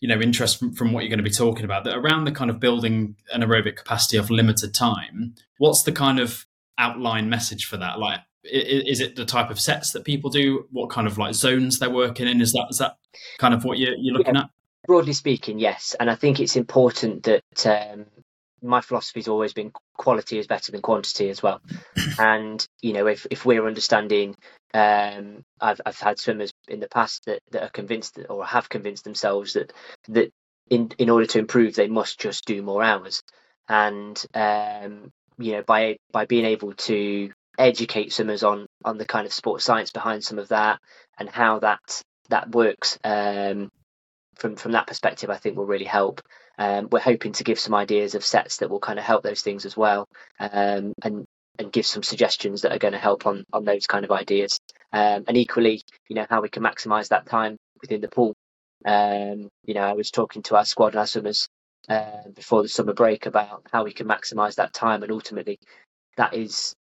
you 0.00 0.08
know 0.08 0.20
interest 0.20 0.58
from, 0.58 0.72
from 0.72 0.92
what 0.92 1.00
you're 1.00 1.10
going 1.10 1.18
to 1.18 1.24
be 1.24 1.30
talking 1.30 1.64
about. 1.64 1.84
That 1.84 1.96
around 1.96 2.24
the 2.24 2.32
kind 2.32 2.50
of 2.50 2.58
building 2.58 3.16
an 3.32 3.42
aerobic 3.42 3.76
capacity 3.76 4.16
of 4.16 4.30
limited 4.30 4.74
time. 4.74 5.34
What's 5.58 5.82
the 5.82 5.92
kind 5.92 6.18
of 6.18 6.46
outline 6.78 7.28
message 7.28 7.66
for 7.66 7.76
that? 7.76 7.98
Like, 7.98 8.20
is 8.44 9.00
it 9.00 9.16
the 9.16 9.26
type 9.26 9.50
of 9.50 9.60
sets 9.60 9.92
that 9.92 10.04
people 10.04 10.30
do? 10.30 10.66
What 10.70 10.90
kind 10.90 11.06
of 11.06 11.18
like 11.18 11.34
zones 11.34 11.78
they're 11.78 11.90
working 11.90 12.26
in? 12.26 12.40
Is 12.40 12.52
that 12.52 12.66
is 12.70 12.78
that 12.78 12.96
kind 13.38 13.54
of 13.54 13.64
what 13.64 13.78
you're, 13.78 13.94
you're 13.96 14.14
looking 14.14 14.34
yeah. 14.34 14.42
at? 14.42 14.50
Broadly 14.86 15.12
speaking, 15.12 15.58
yes. 15.58 15.94
And 16.00 16.10
I 16.10 16.14
think 16.14 16.40
it's 16.40 16.56
important 16.56 17.24
that 17.24 17.66
um, 17.66 18.06
my 18.62 18.80
philosophy 18.80 19.20
has 19.20 19.28
always 19.28 19.52
been 19.52 19.72
quality 19.96 20.38
is 20.38 20.46
better 20.46 20.72
than 20.72 20.82
quantity 20.82 21.30
as 21.30 21.42
well. 21.42 21.60
and, 22.18 22.66
you 22.80 22.92
know, 22.92 23.06
if, 23.06 23.26
if 23.30 23.44
we're 23.44 23.66
understanding, 23.66 24.34
um, 24.74 25.44
I've, 25.60 25.80
I've 25.84 25.98
had 25.98 26.18
swimmers 26.18 26.52
in 26.68 26.80
the 26.80 26.88
past 26.88 27.24
that, 27.26 27.40
that 27.52 27.62
are 27.62 27.70
convinced 27.70 28.16
that, 28.16 28.26
or 28.26 28.44
have 28.44 28.68
convinced 28.68 29.04
themselves 29.04 29.54
that, 29.54 29.72
that 30.08 30.30
in, 30.68 30.90
in 30.98 31.10
order 31.10 31.26
to 31.26 31.38
improve, 31.38 31.74
they 31.74 31.88
must 31.88 32.20
just 32.20 32.44
do 32.44 32.62
more 32.62 32.82
hours. 32.82 33.22
And, 33.68 34.22
um, 34.34 35.10
you 35.38 35.52
know, 35.52 35.62
by, 35.62 35.96
by 36.12 36.26
being 36.26 36.44
able 36.44 36.74
to 36.74 37.30
educate 37.58 38.12
swimmers 38.12 38.42
on, 38.42 38.66
on 38.84 38.98
the 38.98 39.04
kind 39.04 39.26
of 39.26 39.32
sports 39.32 39.64
science 39.64 39.90
behind 39.90 40.24
some 40.24 40.38
of 40.38 40.48
that 40.48 40.78
and 41.18 41.28
how 41.28 41.58
that, 41.60 42.02
that 42.28 42.50
works, 42.50 42.98
um, 43.04 43.70
from 44.40 44.56
from 44.56 44.72
that 44.72 44.86
perspective, 44.86 45.30
I 45.30 45.36
think 45.36 45.56
will 45.56 45.66
really 45.66 45.84
help. 45.84 46.22
Um, 46.60 46.88
we're 46.92 47.00
hoping 47.00 47.32
to 47.32 47.44
give 47.44 47.58
some 47.58 47.74
ideas 47.74 48.14
of 48.14 48.22
sets 48.22 48.58
that 48.58 48.68
will 48.68 48.80
kind 48.80 48.98
of 48.98 49.04
help 49.04 49.22
those 49.22 49.40
things 49.40 49.64
as 49.64 49.76
well, 49.76 50.06
um, 50.38 50.92
and 51.02 51.24
and 51.58 51.72
give 51.72 51.86
some 51.86 52.02
suggestions 52.02 52.62
that 52.62 52.72
are 52.72 52.78
going 52.78 52.92
to 52.92 52.98
help 52.98 53.26
on 53.26 53.44
on 53.52 53.64
those 53.64 53.86
kind 53.86 54.04
of 54.04 54.10
ideas. 54.10 54.60
Um, 54.92 55.24
and 55.26 55.36
equally, 55.38 55.82
you 56.08 56.16
know, 56.16 56.26
how 56.28 56.42
we 56.42 56.50
can 56.50 56.62
maximise 56.62 57.08
that 57.08 57.26
time 57.26 57.56
within 57.80 58.02
the 58.02 58.08
pool. 58.08 58.34
Um, 58.84 59.48
you 59.64 59.74
know, 59.74 59.82
I 59.82 59.94
was 59.94 60.10
talking 60.10 60.42
to 60.44 60.56
our 60.56 60.66
squad 60.66 60.94
and 60.94 61.00
our 61.00 61.48
uh, 61.88 62.28
before 62.34 62.62
the 62.62 62.68
summer 62.68 62.92
break 62.92 63.24
about 63.24 63.66
how 63.72 63.84
we 63.84 63.92
can 63.92 64.06
maximise 64.06 64.56
that 64.56 64.74
time, 64.74 65.02
and 65.02 65.10
ultimately, 65.10 65.58
that 66.18 66.34
is 66.34 66.74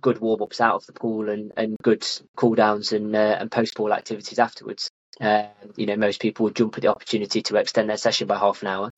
good 0.00 0.20
warm 0.20 0.42
ups 0.42 0.60
out 0.60 0.76
of 0.76 0.86
the 0.86 0.92
pool 0.92 1.28
and, 1.28 1.52
and 1.56 1.76
good 1.82 2.06
cool 2.34 2.54
downs 2.54 2.92
and 2.92 3.14
uh, 3.14 3.36
and 3.40 3.50
post 3.50 3.76
pool 3.76 3.92
activities 3.92 4.38
afterwards. 4.38 4.88
Um, 5.20 5.46
you 5.76 5.86
know, 5.86 5.96
most 5.96 6.20
people 6.20 6.44
would 6.44 6.56
jump 6.56 6.76
at 6.76 6.82
the 6.82 6.88
opportunity 6.88 7.42
to 7.42 7.56
extend 7.56 7.88
their 7.90 7.96
session 7.96 8.26
by 8.26 8.38
half 8.38 8.62
an 8.62 8.68
hour. 8.68 8.90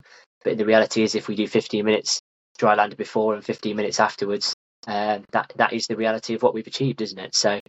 But 0.43 0.57
the 0.57 0.65
reality 0.65 1.03
is, 1.03 1.15
if 1.15 1.27
we 1.27 1.35
do 1.35 1.47
15 1.47 1.85
minutes 1.85 2.21
dry 2.57 2.75
land 2.75 2.97
before 2.97 3.33
and 3.35 3.43
15 3.43 3.75
minutes 3.75 3.99
afterwards, 3.99 4.55
um, 4.87 5.23
that 5.31 5.51
that 5.57 5.73
is 5.73 5.87
the 5.87 5.95
reality 5.95 6.33
of 6.33 6.43
what 6.43 6.53
we've 6.53 6.67
achieved, 6.67 7.01
isn't 7.01 7.19
it? 7.19 7.35
So, 7.35 7.59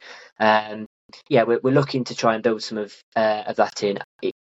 um, 0.40 0.86
yeah, 1.28 1.44
we're, 1.44 1.60
we're 1.62 1.74
looking 1.74 2.04
to 2.04 2.14
try 2.14 2.34
and 2.34 2.42
build 2.42 2.62
some 2.62 2.78
of 2.78 2.94
uh, 3.16 3.44
of 3.46 3.56
that 3.56 3.82
in. 3.82 3.98
It, 4.22 4.34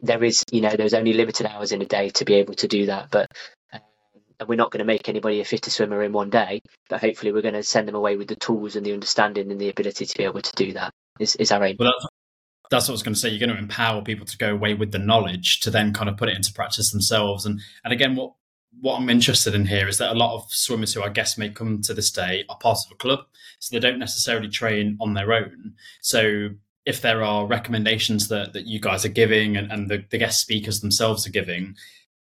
there 0.00 0.22
is, 0.22 0.44
you 0.52 0.60
know, 0.60 0.76
there's 0.76 0.94
only 0.94 1.12
limited 1.12 1.46
hours 1.46 1.72
in 1.72 1.82
a 1.82 1.86
day 1.86 2.10
to 2.10 2.24
be 2.24 2.34
able 2.34 2.54
to 2.54 2.68
do 2.68 2.86
that, 2.86 3.10
but 3.10 3.26
um, 3.72 3.80
we're 4.46 4.54
not 4.56 4.70
going 4.70 4.78
to 4.78 4.84
make 4.84 5.08
anybody 5.08 5.40
a 5.40 5.44
fitter 5.44 5.70
swimmer 5.70 6.02
in 6.04 6.12
one 6.12 6.30
day. 6.30 6.60
But 6.88 7.00
hopefully, 7.00 7.32
we're 7.32 7.42
going 7.42 7.54
to 7.54 7.64
send 7.64 7.88
them 7.88 7.96
away 7.96 8.16
with 8.16 8.28
the 8.28 8.36
tools 8.36 8.76
and 8.76 8.86
the 8.86 8.92
understanding 8.92 9.50
and 9.50 9.60
the 9.60 9.70
ability 9.70 10.06
to 10.06 10.18
be 10.18 10.24
able 10.24 10.42
to 10.42 10.52
do 10.54 10.74
that. 10.74 10.92
Is, 11.18 11.34
is 11.36 11.50
our 11.50 11.64
aim. 11.64 11.76
Well, 11.80 11.94
that's 12.70 12.86
what 12.86 12.92
I 12.92 12.94
was 12.94 13.02
going 13.02 13.14
to 13.14 13.20
say. 13.20 13.28
You're 13.28 13.46
going 13.46 13.56
to 13.56 13.62
empower 13.62 14.02
people 14.02 14.26
to 14.26 14.38
go 14.38 14.52
away 14.52 14.74
with 14.74 14.92
the 14.92 14.98
knowledge 14.98 15.60
to 15.60 15.70
then 15.70 15.92
kind 15.92 16.08
of 16.08 16.16
put 16.16 16.28
it 16.28 16.36
into 16.36 16.52
practice 16.52 16.90
themselves. 16.90 17.46
And 17.46 17.60
and 17.84 17.92
again, 17.92 18.16
what 18.16 18.32
what 18.80 19.00
I'm 19.00 19.10
interested 19.10 19.54
in 19.54 19.66
here 19.66 19.88
is 19.88 19.98
that 19.98 20.12
a 20.12 20.18
lot 20.18 20.34
of 20.34 20.52
swimmers 20.52 20.94
who 20.94 21.02
I 21.02 21.08
guess 21.08 21.38
may 21.38 21.50
come 21.50 21.80
to 21.82 21.94
this 21.94 22.10
day 22.10 22.44
are 22.48 22.58
part 22.58 22.78
of 22.86 22.92
a 22.92 22.96
club, 22.96 23.20
so 23.58 23.74
they 23.74 23.80
don't 23.80 23.98
necessarily 23.98 24.48
train 24.48 24.96
on 25.00 25.14
their 25.14 25.32
own. 25.32 25.74
So 26.00 26.50
if 26.84 27.02
there 27.02 27.22
are 27.22 27.46
recommendations 27.46 28.28
that, 28.28 28.52
that 28.52 28.66
you 28.66 28.80
guys 28.80 29.04
are 29.04 29.10
giving 29.10 29.56
and, 29.56 29.70
and 29.70 29.90
the, 29.90 30.04
the 30.10 30.18
guest 30.18 30.40
speakers 30.40 30.80
themselves 30.80 31.26
are 31.26 31.30
giving, 31.30 31.76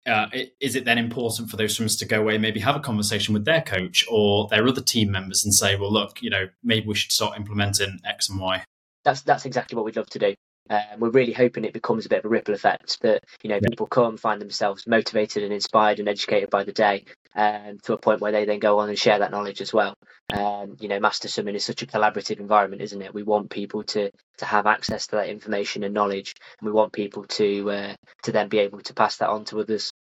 uh, 0.06 0.28
is 0.60 0.76
it 0.76 0.86
then 0.86 0.98
important 0.98 1.50
for 1.50 1.58
those 1.58 1.76
swimmers 1.76 1.96
to 1.98 2.06
go 2.06 2.22
away, 2.22 2.38
maybe 2.38 2.60
have 2.60 2.76
a 2.76 2.80
conversation 2.80 3.34
with 3.34 3.46
their 3.46 3.62
coach 3.62 4.06
or 4.10 4.48
their 4.50 4.68
other 4.68 4.82
team 4.82 5.12
members 5.12 5.44
and 5.44 5.54
say, 5.54 5.76
well, 5.76 5.92
look, 5.92 6.22
you 6.22 6.30
know, 6.30 6.48
maybe 6.64 6.88
we 6.88 6.96
should 6.96 7.12
start 7.12 7.38
implementing 7.38 8.00
X 8.06 8.30
and 8.30 8.40
Y? 8.40 8.64
That's 9.04 9.22
that's 9.22 9.46
exactly 9.46 9.76
what 9.76 9.86
we'd 9.86 9.96
love 9.96 10.10
to 10.12 10.20
do. 10.20 10.36
Um, 10.70 11.00
we're 11.00 11.10
really 11.10 11.34
hoping 11.34 11.66
it 11.66 11.74
becomes 11.74 12.06
a 12.06 12.10
bit 12.10 12.20
of 12.20 12.26
a 12.26 12.30
ripple 12.30 12.54
effect 12.54 13.02
that 13.02 13.24
you 13.42 13.50
know 13.50 13.60
yeah. 13.62 13.70
people 13.70 13.86
come 13.86 14.16
find 14.16 14.40
themselves 14.40 14.88
motivated 14.88 15.44
and 15.44 15.52
inspired 15.52 16.00
and 16.00 16.08
educated 16.08 16.50
by 16.50 16.64
the 16.64 16.72
day, 16.72 17.04
um, 17.36 17.80
to 17.84 17.94
a 17.94 17.98
point 17.98 18.22
where 18.22 18.32
they 18.32 18.46
then 18.46 18.60
go 18.60 18.80
on 18.80 18.88
and 18.88 18.98
share 18.98 19.20
that 19.20 19.32
knowledge 19.32 19.60
as 19.60 19.74
well. 19.74 19.94
Um, 20.34 20.78
you 20.80 20.88
know, 20.88 21.02
master 21.02 21.28
swimming 21.28 21.56
is 21.56 21.66
such 21.66 21.82
a 21.82 21.86
collaborative 21.86 22.40
environment, 22.40 22.82
isn't 22.82 23.02
it? 23.02 23.14
We 23.14 23.24
want 23.24 23.50
people 23.50 23.84
to 23.84 24.10
to 24.38 24.46
have 24.46 24.66
access 24.66 25.08
to 25.08 25.18
that 25.18 25.30
information 25.30 25.84
and 25.84 25.94
knowledge, 25.94 26.34
and 26.60 26.68
we 26.68 26.72
want 26.72 26.94
people 26.94 27.26
to 27.26 27.72
uh, 27.72 27.96
to 28.24 28.32
then 28.32 28.48
be 28.48 28.60
able 28.60 28.80
to 28.82 28.94
pass 28.94 29.18
that 29.18 29.30
on 29.30 29.44
to 29.46 29.60
others, 29.60 29.92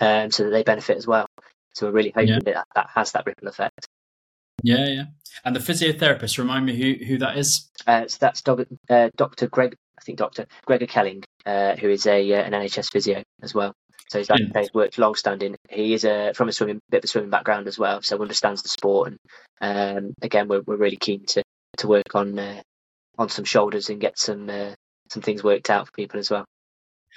um, 0.00 0.30
so 0.30 0.44
that 0.44 0.50
they 0.50 0.62
benefit 0.62 0.96
as 0.96 1.06
well. 1.06 1.26
So 1.74 1.86
we're 1.86 1.92
really 1.92 2.12
hoping 2.14 2.28
yeah. 2.28 2.38
that 2.44 2.66
that 2.76 2.90
has 2.94 3.12
that 3.12 3.26
ripple 3.26 3.48
effect. 3.48 3.88
Yeah, 4.62 4.88
yeah. 4.88 5.04
And 5.44 5.56
the 5.56 5.60
physiotherapist, 5.60 6.38
remind 6.38 6.66
me 6.66 6.76
who, 6.76 7.04
who 7.04 7.18
that 7.18 7.36
is? 7.36 7.70
Uh, 7.86 8.06
so 8.06 8.18
that's 8.20 8.42
Dr. 8.42 8.66
Uh, 8.88 9.10
Dr. 9.16 9.48
Greg, 9.48 9.74
I 9.98 10.02
think 10.02 10.18
Dr. 10.18 10.46
Gregor 10.66 10.86
Kelling, 10.86 11.24
uh, 11.46 11.76
who 11.76 11.88
is 11.88 12.06
a 12.06 12.32
uh, 12.32 12.42
an 12.42 12.52
NHS 12.52 12.92
physio 12.92 13.22
as 13.42 13.54
well. 13.54 13.74
So 14.10 14.18
he's, 14.18 14.28
like, 14.28 14.40
he's 14.54 14.74
worked 14.74 14.98
long 14.98 15.14
standing. 15.14 15.56
He 15.70 15.94
is 15.94 16.04
a, 16.04 16.32
from 16.34 16.48
a 16.48 16.52
swimming 16.52 16.80
bit 16.90 16.98
of 16.98 17.04
a 17.04 17.06
swimming 17.06 17.30
background 17.30 17.66
as 17.66 17.78
well, 17.78 18.02
so 18.02 18.20
understands 18.20 18.62
the 18.62 18.68
sport. 18.68 19.12
And 19.12 19.18
um, 19.96 20.14
again, 20.20 20.48
we're, 20.48 20.60
we're 20.66 20.76
really 20.76 20.98
keen 20.98 21.24
to, 21.28 21.42
to 21.78 21.88
work 21.88 22.14
on 22.14 22.38
uh, 22.38 22.60
on 23.18 23.30
some 23.30 23.46
shoulders 23.46 23.88
and 23.88 24.00
get 24.00 24.18
some 24.18 24.50
uh, 24.50 24.74
some 25.08 25.22
things 25.22 25.42
worked 25.42 25.70
out 25.70 25.86
for 25.86 25.92
people 25.92 26.20
as 26.20 26.30
well. 26.30 26.44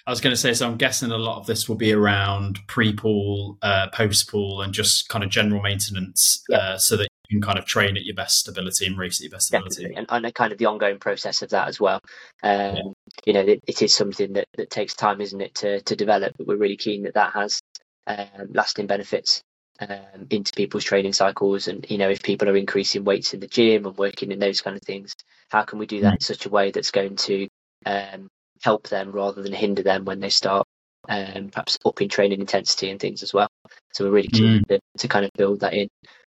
I 0.07 0.11
was 0.11 0.21
going 0.21 0.33
to 0.33 0.39
say, 0.39 0.53
so 0.53 0.67
I'm 0.67 0.77
guessing 0.77 1.11
a 1.11 1.17
lot 1.17 1.39
of 1.39 1.47
this 1.47 1.67
will 1.67 1.77
be 1.77 1.91
around 1.91 2.59
pre-pool, 2.67 3.57
uh, 3.61 3.87
post-pool, 3.93 4.61
and 4.61 4.73
just 4.73 5.09
kind 5.09 5.23
of 5.23 5.29
general 5.29 5.61
maintenance, 5.61 6.43
yeah. 6.49 6.57
uh, 6.57 6.77
so 6.77 6.97
that 6.97 7.07
you 7.29 7.39
can 7.39 7.41
kind 7.41 7.59
of 7.59 7.65
train 7.65 7.97
at 7.97 8.05
your 8.05 8.15
best 8.15 8.47
ability 8.47 8.85
and 8.85 8.97
race 8.97 9.19
at 9.19 9.23
your 9.23 9.31
best 9.31 9.53
ability. 9.53 9.93
And, 9.95 10.07
and 10.09 10.33
kind 10.33 10.51
of 10.51 10.57
the 10.57 10.65
ongoing 10.65 10.99
process 10.99 11.41
of 11.41 11.49
that 11.51 11.67
as 11.67 11.79
well. 11.79 11.99
Um, 12.43 12.75
yeah. 12.75 12.81
You 13.25 13.33
know, 13.33 13.41
it, 13.41 13.59
it 13.67 13.81
is 13.81 13.93
something 13.93 14.33
that, 14.33 14.47
that 14.57 14.69
takes 14.69 14.93
time, 14.93 15.21
isn't 15.21 15.41
it, 15.41 15.55
to, 15.55 15.81
to 15.81 15.95
develop, 15.95 16.33
but 16.37 16.47
we're 16.47 16.57
really 16.57 16.77
keen 16.77 17.03
that 17.03 17.15
that 17.15 17.33
has 17.33 17.61
um, 18.07 18.51
lasting 18.53 18.87
benefits 18.87 19.41
um, 19.79 20.27
into 20.29 20.53
people's 20.53 20.83
training 20.83 21.13
cycles. 21.13 21.67
And, 21.67 21.85
you 21.89 21.97
know, 21.97 22.09
if 22.09 22.23
people 22.23 22.49
are 22.49 22.57
increasing 22.57 23.03
weights 23.03 23.33
in 23.33 23.39
the 23.39 23.47
gym 23.47 23.85
and 23.85 23.97
working 23.97 24.31
in 24.31 24.39
those 24.39 24.61
kind 24.61 24.77
of 24.77 24.83
things, 24.83 25.13
how 25.49 25.63
can 25.63 25.79
we 25.79 25.85
do 25.85 26.01
that 26.01 26.11
mm. 26.11 26.15
in 26.15 26.21
such 26.21 26.45
a 26.45 26.49
way 26.49 26.71
that's 26.71 26.91
going 26.91 27.15
to 27.17 27.47
um, 27.85 28.27
help 28.61 28.87
them 28.87 29.11
rather 29.11 29.41
than 29.41 29.53
hinder 29.53 29.83
them 29.83 30.05
when 30.05 30.19
they 30.19 30.29
start 30.29 30.65
um, 31.09 31.49
perhaps 31.49 31.77
upping 31.85 32.09
training 32.09 32.39
intensity 32.39 32.89
and 32.89 32.99
things 32.99 33.23
as 33.23 33.33
well. 33.33 33.47
So 33.93 34.05
we're 34.05 34.11
really 34.11 34.27
keen 34.27 34.61
mm. 34.61 34.67
to, 34.67 34.79
to, 34.99 35.07
kind 35.07 35.25
of 35.25 35.31
build 35.37 35.61
that 35.61 35.73
in. 35.73 35.87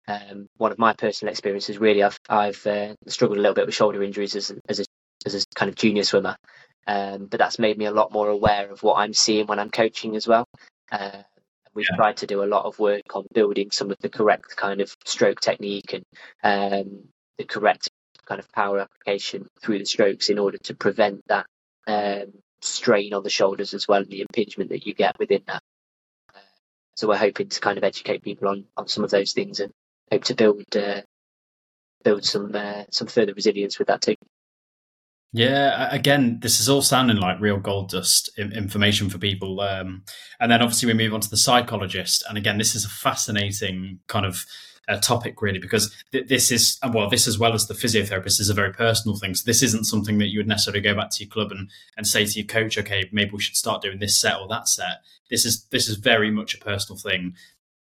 Um, 0.09 0.47
one 0.57 0.71
of 0.71 0.79
my 0.79 0.93
personal 0.93 1.31
experiences, 1.31 1.77
really, 1.77 2.01
I've 2.01 2.19
I've 2.27 2.65
uh, 2.65 2.95
struggled 3.07 3.37
a 3.37 3.41
little 3.41 3.53
bit 3.53 3.67
with 3.67 3.75
shoulder 3.75 4.01
injuries 4.01 4.35
as 4.35 4.49
a, 4.49 4.55
as 4.67 4.79
a, 4.79 4.85
as 5.23 5.35
a 5.35 5.45
kind 5.53 5.69
of 5.69 5.75
junior 5.75 6.03
swimmer, 6.03 6.35
um, 6.87 7.27
but 7.27 7.37
that's 7.37 7.59
made 7.59 7.77
me 7.77 7.85
a 7.85 7.91
lot 7.91 8.11
more 8.11 8.27
aware 8.27 8.71
of 8.71 8.81
what 8.81 8.95
I'm 8.95 9.13
seeing 9.13 9.45
when 9.45 9.59
I'm 9.59 9.69
coaching 9.69 10.15
as 10.15 10.27
well. 10.27 10.45
Uh, 10.91 11.21
we've 11.75 11.85
yeah. 11.91 11.95
tried 11.95 12.17
to 12.17 12.27
do 12.27 12.43
a 12.43 12.45
lot 12.45 12.65
of 12.65 12.79
work 12.79 13.15
on 13.15 13.27
building 13.35 13.69
some 13.69 13.91
of 13.91 13.97
the 13.99 14.09
correct 14.09 14.55
kind 14.55 14.81
of 14.81 14.91
stroke 15.05 15.41
technique 15.41 15.93
and 15.93 16.03
um, 16.43 17.03
the 17.37 17.43
correct 17.43 17.89
kind 18.25 18.39
of 18.39 18.51
power 18.51 18.79
application 18.79 19.45
through 19.61 19.77
the 19.77 19.85
strokes 19.85 20.29
in 20.29 20.39
order 20.39 20.57
to 20.57 20.73
prevent 20.73 21.21
that 21.27 21.45
um, 21.85 22.33
strain 22.61 23.13
on 23.13 23.21
the 23.21 23.29
shoulders 23.29 23.75
as 23.75 23.87
well 23.87 24.01
and 24.01 24.09
the 24.09 24.21
impingement 24.21 24.71
that 24.71 24.87
you 24.87 24.95
get 24.95 25.19
within 25.19 25.43
that. 25.45 25.61
Uh, 26.33 26.39
so 26.95 27.07
we're 27.07 27.15
hoping 27.15 27.49
to 27.49 27.59
kind 27.59 27.77
of 27.77 27.83
educate 27.83 28.23
people 28.23 28.47
on, 28.47 28.65
on 28.75 28.87
some 28.87 29.03
of 29.03 29.11
those 29.11 29.33
things 29.33 29.59
and 29.59 29.71
hope 30.11 30.23
to 30.25 30.35
build 30.35 30.75
uh, 30.75 31.01
build 32.03 32.25
some 32.25 32.55
uh, 32.55 32.83
some 32.91 33.07
further 33.07 33.33
resilience 33.33 33.79
with 33.79 33.87
that 33.87 34.01
too. 34.01 34.15
Yeah, 35.31 35.93
again, 35.93 36.39
this 36.41 36.59
is 36.59 36.67
all 36.67 36.81
sounding 36.81 37.17
like 37.17 37.39
real 37.39 37.57
gold 37.57 37.89
dust 37.89 38.31
information 38.37 39.09
for 39.09 39.19
people. 39.19 39.61
Um, 39.61 40.03
and 40.39 40.51
then 40.51 40.61
obviously 40.61 40.87
we 40.87 40.97
move 40.97 41.13
on 41.13 41.21
to 41.21 41.29
the 41.29 41.37
psychologist. 41.37 42.23
And 42.27 42.35
again, 42.35 42.57
this 42.57 42.73
is 42.73 42.83
a 42.83 42.89
fascinating 42.89 43.99
kind 44.07 44.25
of 44.25 44.43
uh, 44.87 44.97
topic, 44.97 45.43
really, 45.43 45.59
because 45.59 45.93
th- 46.11 46.27
this 46.27 46.51
is, 46.51 46.79
well, 46.91 47.07
this 47.11 47.27
as 47.27 47.37
well 47.37 47.53
as 47.53 47.67
the 47.67 47.75
physiotherapist 47.75 48.39
is 48.39 48.49
a 48.49 48.55
very 48.55 48.73
personal 48.73 49.17
thing. 49.17 49.35
So 49.35 49.43
this 49.45 49.61
isn't 49.61 49.85
something 49.85 50.17
that 50.17 50.29
you 50.29 50.39
would 50.39 50.47
necessarily 50.47 50.81
go 50.81 50.95
back 50.95 51.11
to 51.11 51.23
your 51.23 51.29
club 51.29 51.51
and, 51.51 51.69
and 51.95 52.07
say 52.07 52.25
to 52.25 52.39
your 52.39 52.47
coach, 52.47 52.79
okay, 52.79 53.07
maybe 53.11 53.29
we 53.29 53.41
should 53.41 53.55
start 53.55 53.83
doing 53.83 53.99
this 53.99 54.19
set 54.19 54.39
or 54.39 54.47
that 54.47 54.67
set. 54.67 55.03
This 55.29 55.45
is, 55.45 55.65
this 55.65 55.87
is 55.87 55.97
very 55.97 56.31
much 56.31 56.55
a 56.55 56.57
personal 56.57 56.97
thing. 56.97 57.35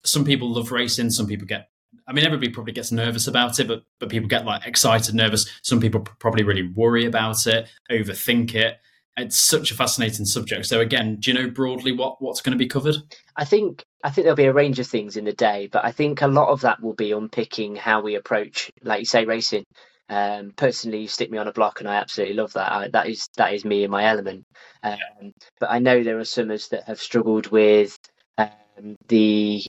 Some 0.03 0.25
people 0.25 0.51
love 0.51 0.73
racing, 0.73 1.11
some 1.11 1.27
people 1.27 1.47
get 1.47 1.69
I 2.07 2.13
mean, 2.13 2.25
everybody 2.25 2.49
probably 2.49 2.73
gets 2.73 2.91
nervous 2.91 3.27
about 3.27 3.59
it, 3.59 3.67
but 3.67 3.83
but 3.99 4.09
people 4.09 4.29
get 4.29 4.45
like 4.45 4.65
excited, 4.65 5.13
nervous. 5.13 5.49
Some 5.61 5.79
people 5.79 6.01
probably 6.19 6.43
really 6.43 6.67
worry 6.67 7.05
about 7.05 7.45
it, 7.47 7.67
overthink 7.91 8.55
it. 8.55 8.79
It's 9.17 9.37
such 9.37 9.71
a 9.71 9.75
fascinating 9.75 10.25
subject. 10.25 10.67
So 10.67 10.79
again, 10.79 11.17
do 11.19 11.31
you 11.31 11.37
know 11.37 11.49
broadly 11.49 11.91
what 11.91 12.21
what's 12.21 12.41
going 12.41 12.51
to 12.51 12.57
be 12.57 12.67
covered? 12.67 12.95
I 13.35 13.45
think 13.45 13.83
I 14.03 14.09
think 14.09 14.23
there'll 14.23 14.37
be 14.37 14.45
a 14.45 14.53
range 14.53 14.79
of 14.79 14.87
things 14.87 15.17
in 15.17 15.25
the 15.25 15.33
day, 15.33 15.67
but 15.71 15.83
I 15.83 15.91
think 15.91 16.21
a 16.21 16.27
lot 16.27 16.49
of 16.49 16.61
that 16.61 16.81
will 16.81 16.93
be 16.93 17.11
unpicking 17.11 17.75
how 17.75 18.01
we 18.01 18.15
approach, 18.15 18.71
like 18.83 18.99
you 18.99 19.05
say, 19.05 19.25
racing. 19.25 19.65
Um, 20.09 20.53
personally, 20.55 21.01
you 21.01 21.07
stick 21.09 21.29
me 21.29 21.37
on 21.37 21.49
a 21.49 21.53
block, 21.53 21.81
and 21.81 21.89
I 21.89 21.95
absolutely 21.95 22.35
love 22.35 22.53
that. 22.53 22.71
I, 22.71 22.87
that 22.89 23.09
is 23.09 23.27
that 23.35 23.53
is 23.53 23.65
me 23.65 23.83
in 23.83 23.91
my 23.91 24.05
element. 24.05 24.45
Um, 24.81 25.33
but 25.59 25.71
I 25.71 25.79
know 25.79 26.03
there 26.03 26.19
are 26.19 26.25
swimmers 26.25 26.69
that 26.69 26.85
have 26.85 27.01
struggled 27.01 27.47
with 27.47 27.97
um, 28.37 28.95
the 29.09 29.63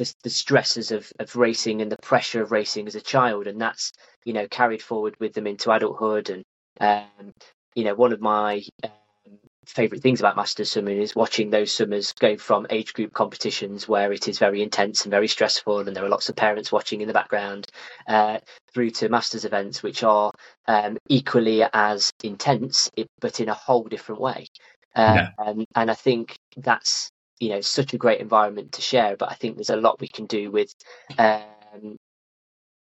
the, 0.00 0.14
the 0.22 0.30
stresses 0.30 0.92
of, 0.92 1.12
of 1.18 1.36
racing 1.36 1.82
and 1.82 1.92
the 1.92 1.98
pressure 1.98 2.40
of 2.42 2.52
racing 2.52 2.86
as 2.86 2.94
a 2.94 3.02
child, 3.02 3.46
and 3.46 3.60
that's 3.60 3.92
you 4.24 4.32
know 4.32 4.48
carried 4.48 4.82
forward 4.82 5.14
with 5.20 5.34
them 5.34 5.46
into 5.46 5.70
adulthood. 5.70 6.30
And 6.30 6.42
um, 6.80 7.34
you 7.74 7.84
know, 7.84 7.94
one 7.94 8.14
of 8.14 8.20
my 8.22 8.62
um, 8.82 8.90
favorite 9.66 10.00
things 10.00 10.18
about 10.18 10.36
masters 10.36 10.70
swimming 10.70 10.96
is 10.96 11.14
watching 11.14 11.50
those 11.50 11.70
swimmers 11.70 12.14
go 12.14 12.38
from 12.38 12.66
age 12.70 12.94
group 12.94 13.12
competitions 13.12 13.86
where 13.86 14.10
it 14.10 14.26
is 14.26 14.38
very 14.38 14.62
intense 14.62 15.04
and 15.04 15.10
very 15.10 15.28
stressful, 15.28 15.80
and 15.80 15.94
there 15.94 16.04
are 16.04 16.08
lots 16.08 16.30
of 16.30 16.36
parents 16.36 16.72
watching 16.72 17.02
in 17.02 17.06
the 17.06 17.12
background, 17.12 17.66
uh, 18.08 18.38
through 18.72 18.90
to 18.90 19.10
masters 19.10 19.44
events 19.44 19.82
which 19.82 20.02
are 20.02 20.32
um, 20.66 20.96
equally 21.10 21.62
as 21.74 22.10
intense, 22.24 22.90
but 23.20 23.38
in 23.38 23.50
a 23.50 23.54
whole 23.54 23.84
different 23.84 24.22
way. 24.22 24.46
Yeah. 24.96 25.28
um, 25.38 25.66
and 25.76 25.90
I 25.90 25.94
think 25.94 26.34
that's 26.56 27.10
you 27.40 27.48
know 27.48 27.60
such 27.60 27.94
a 27.94 27.98
great 27.98 28.20
environment 28.20 28.72
to 28.72 28.82
share. 28.82 29.16
But 29.16 29.32
I 29.32 29.34
think 29.34 29.56
there's 29.56 29.70
a 29.70 29.76
lot 29.76 30.00
we 30.00 30.08
can 30.08 30.26
do 30.26 30.50
with 30.50 30.72
um, 31.18 31.96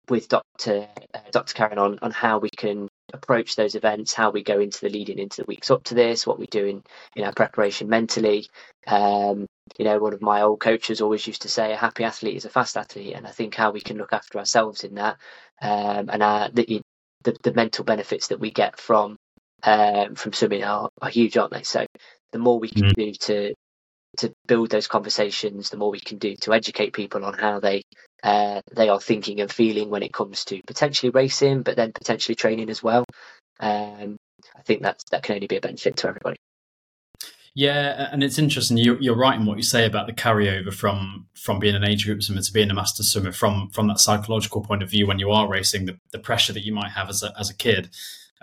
with 0.09 0.27
Dr. 0.27 0.87
Uh, 1.13 1.19
Dr. 1.31 1.53
Karen 1.53 1.77
on 1.77 1.99
on 2.01 2.11
how 2.11 2.39
we 2.39 2.49
can 2.49 2.87
approach 3.13 3.55
those 3.55 3.75
events, 3.75 4.13
how 4.13 4.31
we 4.31 4.43
go 4.43 4.59
into 4.59 4.81
the 4.81 4.89
leading 4.89 5.19
into 5.19 5.41
the 5.41 5.47
weeks 5.47 5.71
up 5.71 5.83
to 5.85 5.95
this, 5.95 6.27
what 6.27 6.39
we 6.39 6.47
do 6.47 6.65
in 6.65 6.83
in 7.15 7.23
our 7.23 7.33
preparation 7.33 7.87
mentally. 7.87 8.47
Um, 8.85 9.45
you 9.77 9.85
know, 9.85 9.99
one 9.99 10.13
of 10.13 10.21
my 10.21 10.41
old 10.41 10.59
coaches 10.59 11.01
always 11.01 11.25
used 11.27 11.43
to 11.43 11.49
say, 11.49 11.71
"A 11.71 11.77
happy 11.77 12.03
athlete 12.03 12.35
is 12.35 12.45
a 12.45 12.49
fast 12.49 12.77
athlete," 12.77 13.13
and 13.15 13.27
I 13.27 13.31
think 13.31 13.55
how 13.55 13.71
we 13.71 13.81
can 13.81 13.97
look 13.97 14.13
after 14.13 14.39
ourselves 14.39 14.83
in 14.83 14.95
that, 14.95 15.17
um, 15.61 16.09
and 16.09 16.23
our, 16.23 16.49
the, 16.49 16.81
the, 17.23 17.37
the 17.43 17.53
mental 17.53 17.85
benefits 17.85 18.29
that 18.29 18.39
we 18.39 18.51
get 18.51 18.79
from 18.79 19.17
um, 19.63 20.15
from 20.15 20.33
swimming 20.33 20.63
are, 20.63 20.89
are 21.01 21.09
huge, 21.09 21.37
aren't 21.37 21.53
they? 21.53 21.63
So 21.63 21.85
the 22.31 22.39
more 22.39 22.59
we 22.59 22.69
can 22.69 22.85
mm. 22.85 22.93
do 22.93 23.11
to 23.13 23.53
build 24.47 24.69
those 24.69 24.87
conversations, 24.87 25.69
the 25.69 25.77
more 25.77 25.91
we 25.91 25.99
can 25.99 26.17
do 26.17 26.35
to 26.37 26.53
educate 26.53 26.93
people 26.93 27.25
on 27.25 27.33
how 27.33 27.59
they 27.59 27.83
uh, 28.23 28.61
they 28.75 28.89
are 28.89 28.99
thinking 28.99 29.41
and 29.41 29.51
feeling 29.51 29.89
when 29.89 30.03
it 30.03 30.13
comes 30.13 30.45
to 30.45 30.61
potentially 30.65 31.11
racing, 31.11 31.61
but 31.61 31.75
then 31.75 31.91
potentially 31.91 32.35
training 32.35 32.69
as 32.69 32.81
well. 32.81 33.05
Um, 33.59 34.17
I 34.55 34.61
think 34.63 34.81
that 34.83 35.03
that 35.11 35.23
can 35.23 35.35
only 35.35 35.47
be 35.47 35.57
a 35.57 35.61
benefit 35.61 35.97
to 35.97 36.07
everybody. 36.07 36.37
Yeah, 37.53 38.09
and 38.11 38.23
it's 38.23 38.37
interesting. 38.37 38.77
You, 38.77 38.97
you're 38.99 39.17
right 39.17 39.39
in 39.39 39.47
what 39.47 39.57
you 39.57 39.63
say 39.63 39.87
about 39.87 40.05
the 40.05 40.13
carryover 40.13 40.71
from 40.71 41.25
from 41.33 41.57
being 41.57 41.75
an 41.75 41.83
age 41.83 42.05
group 42.05 42.21
swimmer 42.21 42.41
to 42.41 42.53
being 42.53 42.69
a 42.69 42.75
master 42.75 43.01
swimmer. 43.01 43.31
From 43.31 43.69
from 43.69 43.87
that 43.87 43.99
psychological 43.99 44.61
point 44.61 44.83
of 44.83 44.91
view, 44.91 45.07
when 45.07 45.17
you 45.17 45.31
are 45.31 45.47
racing, 45.47 45.85
the, 45.85 45.97
the 46.11 46.19
pressure 46.19 46.53
that 46.53 46.63
you 46.63 46.71
might 46.71 46.91
have 46.91 47.09
as 47.09 47.23
a 47.23 47.33
as 47.39 47.49
a 47.49 47.55
kid, 47.55 47.89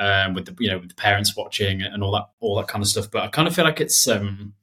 um, 0.00 0.34
with 0.34 0.46
the 0.46 0.56
you 0.58 0.68
know 0.68 0.78
with 0.78 0.88
the 0.88 0.96
parents 0.96 1.36
watching 1.36 1.80
and 1.82 2.02
all 2.02 2.10
that 2.10 2.28
all 2.40 2.56
that 2.56 2.66
kind 2.66 2.82
of 2.82 2.88
stuff. 2.88 3.08
But 3.08 3.22
I 3.22 3.28
kind 3.28 3.46
of 3.46 3.54
feel 3.54 3.64
like 3.64 3.80
it's 3.80 4.08
um, 4.08 4.54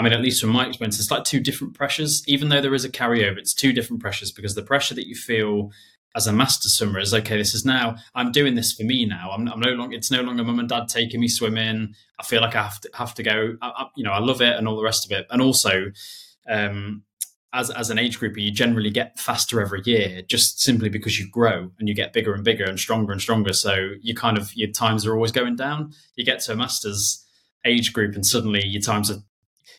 I 0.00 0.02
mean, 0.02 0.14
at 0.14 0.22
least 0.22 0.40
from 0.40 0.48
my 0.48 0.66
experience, 0.66 0.98
it's 0.98 1.10
like 1.10 1.24
two 1.24 1.40
different 1.40 1.74
pressures. 1.74 2.26
Even 2.26 2.48
though 2.48 2.62
there 2.62 2.72
is 2.72 2.86
a 2.86 2.88
carryover, 2.88 3.36
it's 3.36 3.52
two 3.52 3.70
different 3.70 4.00
pressures 4.00 4.32
because 4.32 4.54
the 4.54 4.62
pressure 4.62 4.94
that 4.94 5.06
you 5.06 5.14
feel 5.14 5.72
as 6.16 6.26
a 6.26 6.32
master 6.32 6.70
swimmer 6.70 6.98
is 6.98 7.12
okay. 7.12 7.36
This 7.36 7.54
is 7.54 7.66
now 7.66 7.96
I'm 8.14 8.32
doing 8.32 8.54
this 8.54 8.72
for 8.72 8.82
me 8.82 9.04
now. 9.04 9.30
I'm, 9.30 9.46
I'm 9.46 9.60
no 9.60 9.72
longer. 9.72 9.94
It's 9.94 10.10
no 10.10 10.22
longer 10.22 10.42
mum 10.42 10.58
and 10.58 10.70
dad 10.70 10.88
taking 10.88 11.20
me 11.20 11.28
swimming. 11.28 11.94
I 12.18 12.22
feel 12.22 12.40
like 12.40 12.56
I 12.56 12.62
have 12.62 12.80
to 12.80 12.90
have 12.94 13.12
to 13.16 13.22
go. 13.22 13.58
I, 13.60 13.68
I, 13.68 13.86
you 13.94 14.02
know, 14.02 14.12
I 14.12 14.20
love 14.20 14.40
it 14.40 14.56
and 14.56 14.66
all 14.66 14.78
the 14.78 14.82
rest 14.82 15.04
of 15.04 15.12
it. 15.12 15.26
And 15.28 15.42
also, 15.42 15.92
um, 16.48 17.02
as 17.52 17.68
as 17.68 17.90
an 17.90 17.98
age 17.98 18.18
grouper, 18.18 18.40
you 18.40 18.52
generally 18.52 18.90
get 18.90 19.18
faster 19.18 19.60
every 19.60 19.82
year, 19.84 20.22
just 20.22 20.62
simply 20.62 20.88
because 20.88 21.20
you 21.20 21.28
grow 21.28 21.72
and 21.78 21.90
you 21.90 21.94
get 21.94 22.14
bigger 22.14 22.32
and 22.32 22.42
bigger 22.42 22.64
and 22.64 22.80
stronger 22.80 23.12
and 23.12 23.20
stronger. 23.20 23.52
So 23.52 23.90
you 24.00 24.14
kind 24.14 24.38
of 24.38 24.50
your 24.54 24.70
times 24.70 25.04
are 25.04 25.14
always 25.14 25.30
going 25.30 25.56
down. 25.56 25.92
You 26.16 26.24
get 26.24 26.40
to 26.40 26.52
a 26.52 26.56
masters 26.56 27.22
age 27.66 27.92
group, 27.92 28.14
and 28.14 28.24
suddenly 28.24 28.66
your 28.66 28.80
times 28.80 29.10
are 29.10 29.18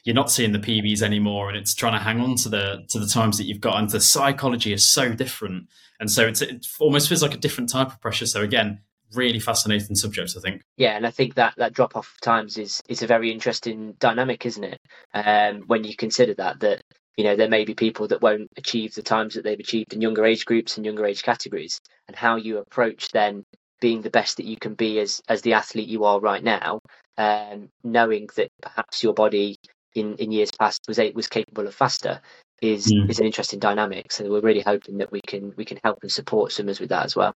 you're 0.03 0.15
not 0.15 0.31
seeing 0.31 0.51
the 0.51 0.59
PBs 0.59 1.01
anymore, 1.01 1.49
and 1.49 1.57
it's 1.57 1.75
trying 1.75 1.93
to 1.93 1.99
hang 1.99 2.19
on 2.19 2.35
to 2.37 2.49
the 2.49 2.85
to 2.89 2.99
the 2.99 3.07
times 3.07 3.37
that 3.37 3.45
you've 3.45 3.61
got. 3.61 3.77
And 3.77 3.89
the 3.89 3.99
psychology 3.99 4.73
is 4.73 4.85
so 4.85 5.13
different, 5.13 5.67
and 5.99 6.09
so 6.09 6.27
it's 6.27 6.41
it 6.41 6.67
almost 6.79 7.07
feels 7.07 7.21
like 7.21 7.33
a 7.33 7.37
different 7.37 7.69
type 7.69 7.87
of 7.87 8.01
pressure. 8.01 8.25
So 8.25 8.41
again, 8.41 8.79
really 9.13 9.39
fascinating 9.39 9.95
subjects, 9.95 10.35
I 10.35 10.41
think. 10.41 10.63
Yeah, 10.77 10.95
and 10.95 11.05
I 11.05 11.11
think 11.11 11.35
that 11.35 11.53
that 11.57 11.73
drop 11.73 11.95
off 11.95 12.15
times 12.21 12.57
is 12.57 12.81
is 12.87 13.03
a 13.03 13.07
very 13.07 13.31
interesting 13.31 13.95
dynamic, 13.99 14.45
isn't 14.45 14.63
it? 14.63 14.79
Um, 15.13 15.63
when 15.67 15.83
you 15.83 15.95
consider 15.95 16.33
that 16.35 16.59
that 16.61 16.83
you 17.17 17.23
know 17.23 17.35
there 17.35 17.49
may 17.49 17.65
be 17.65 17.75
people 17.75 18.07
that 18.07 18.21
won't 18.21 18.49
achieve 18.57 18.95
the 18.95 19.03
times 19.03 19.35
that 19.35 19.43
they've 19.43 19.59
achieved 19.59 19.93
in 19.93 20.01
younger 20.01 20.25
age 20.25 20.45
groups 20.45 20.77
and 20.77 20.85
younger 20.85 21.05
age 21.05 21.23
categories, 21.23 21.79
and 22.07 22.15
how 22.15 22.37
you 22.37 22.57
approach 22.57 23.09
then 23.09 23.45
being 23.79 24.01
the 24.01 24.09
best 24.09 24.37
that 24.37 24.45
you 24.45 24.57
can 24.57 24.73
be 24.73 24.99
as 24.99 25.21
as 25.27 25.41
the 25.41 25.53
athlete 25.53 25.89
you 25.89 26.05
are 26.05 26.19
right 26.19 26.43
now, 26.43 26.79
um, 27.17 27.69
knowing 27.83 28.29
that 28.35 28.49
perhaps 28.61 29.03
your 29.03 29.13
body 29.13 29.57
in, 29.95 30.15
in 30.15 30.31
years 30.31 30.51
past 30.51 30.81
was 30.87 30.99
was 31.13 31.27
capable 31.27 31.67
of 31.67 31.75
faster 31.75 32.21
is 32.61 32.91
mm. 32.91 33.09
is 33.09 33.19
an 33.19 33.25
interesting 33.25 33.59
dynamic. 33.59 34.11
So 34.11 34.29
we're 34.29 34.41
really 34.41 34.61
hoping 34.61 34.99
that 34.99 35.11
we 35.11 35.21
can 35.21 35.53
we 35.57 35.65
can 35.65 35.79
help 35.83 35.99
and 36.01 36.11
support 36.11 36.51
swimmers 36.51 36.79
with 36.79 36.89
that 36.89 37.05
as 37.05 37.15
well. 37.15 37.33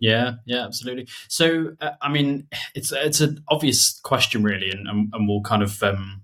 Yeah, 0.00 0.34
yeah, 0.44 0.64
absolutely. 0.64 1.08
So, 1.28 1.76
uh, 1.80 1.90
I 2.00 2.08
mean, 2.08 2.48
it's 2.74 2.92
it's 2.92 3.20
an 3.20 3.44
obvious 3.48 4.00
question, 4.00 4.42
really, 4.42 4.70
and 4.70 4.88
and, 4.88 5.10
and 5.12 5.28
we'll 5.28 5.42
kind 5.42 5.62
of, 5.62 5.82
um, 5.82 6.22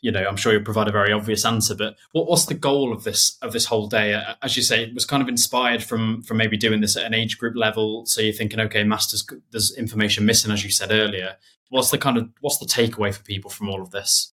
you 0.00 0.12
know, 0.12 0.24
I'm 0.24 0.36
sure 0.36 0.52
you'll 0.52 0.62
provide 0.62 0.88
a 0.88 0.92
very 0.92 1.12
obvious 1.12 1.44
answer. 1.44 1.74
But 1.74 1.96
what, 2.12 2.28
what's 2.28 2.46
the 2.46 2.54
goal 2.54 2.92
of 2.92 3.04
this 3.04 3.38
of 3.42 3.52
this 3.52 3.66
whole 3.66 3.88
day? 3.88 4.20
As 4.40 4.56
you 4.56 4.62
say, 4.62 4.84
it 4.84 4.94
was 4.94 5.04
kind 5.04 5.22
of 5.22 5.28
inspired 5.28 5.82
from 5.82 6.22
from 6.22 6.36
maybe 6.36 6.56
doing 6.56 6.80
this 6.80 6.96
at 6.96 7.04
an 7.04 7.14
age 7.14 7.38
group 7.38 7.56
level. 7.56 8.06
So 8.06 8.20
you're 8.20 8.32
thinking, 8.32 8.60
okay, 8.60 8.84
masters, 8.84 9.26
there's 9.50 9.76
information 9.76 10.24
missing, 10.24 10.52
as 10.52 10.64
you 10.64 10.70
said 10.70 10.92
earlier. 10.92 11.36
What's 11.70 11.90
the 11.90 11.98
kind 11.98 12.18
of 12.18 12.28
what's 12.40 12.58
the 12.58 12.66
takeaway 12.66 13.12
for 13.12 13.22
people 13.24 13.50
from 13.50 13.68
all 13.68 13.82
of 13.82 13.90
this? 13.90 14.31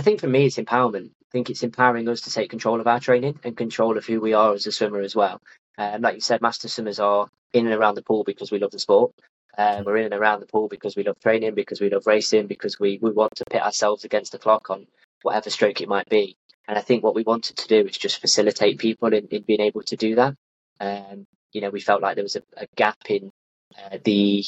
I 0.00 0.02
think 0.02 0.20
for 0.20 0.28
me, 0.28 0.46
it's 0.46 0.56
empowerment. 0.56 1.10
I 1.10 1.28
think 1.30 1.50
it's 1.50 1.62
empowering 1.62 2.08
us 2.08 2.22
to 2.22 2.30
take 2.30 2.48
control 2.48 2.80
of 2.80 2.86
our 2.86 3.00
training 3.00 3.38
and 3.44 3.54
control 3.54 3.98
of 3.98 4.06
who 4.06 4.18
we 4.18 4.32
are 4.32 4.54
as 4.54 4.66
a 4.66 4.72
swimmer 4.72 5.02
as 5.02 5.14
well. 5.14 5.42
Um, 5.76 6.00
like 6.00 6.14
you 6.14 6.22
said, 6.22 6.40
master 6.40 6.68
swimmers 6.68 6.98
are 6.98 7.28
in 7.52 7.66
and 7.66 7.74
around 7.74 7.96
the 7.96 8.02
pool 8.02 8.24
because 8.24 8.50
we 8.50 8.58
love 8.58 8.70
the 8.70 8.78
sport. 8.78 9.12
Um, 9.58 9.84
we're 9.84 9.98
in 9.98 10.06
and 10.06 10.14
around 10.14 10.40
the 10.40 10.46
pool 10.46 10.68
because 10.68 10.96
we 10.96 11.04
love 11.04 11.20
training, 11.20 11.54
because 11.54 11.82
we 11.82 11.90
love 11.90 12.06
racing, 12.06 12.46
because 12.46 12.80
we, 12.80 12.98
we 13.02 13.10
want 13.10 13.34
to 13.36 13.44
pit 13.50 13.60
ourselves 13.60 14.04
against 14.04 14.32
the 14.32 14.38
clock 14.38 14.70
on 14.70 14.86
whatever 15.20 15.50
stroke 15.50 15.82
it 15.82 15.88
might 15.88 16.08
be. 16.08 16.34
And 16.66 16.78
I 16.78 16.80
think 16.80 17.04
what 17.04 17.14
we 17.14 17.22
wanted 17.22 17.58
to 17.58 17.68
do 17.68 17.86
is 17.86 17.98
just 17.98 18.22
facilitate 18.22 18.78
people 18.78 19.12
in, 19.12 19.26
in 19.26 19.42
being 19.42 19.60
able 19.60 19.82
to 19.82 19.96
do 19.96 20.14
that. 20.14 20.34
Um, 20.80 21.26
you 21.52 21.60
know, 21.60 21.68
we 21.68 21.80
felt 21.80 22.00
like 22.00 22.14
there 22.14 22.24
was 22.24 22.36
a, 22.36 22.42
a 22.56 22.66
gap 22.74 22.96
in 23.10 23.30
uh, 23.76 23.98
the 24.02 24.46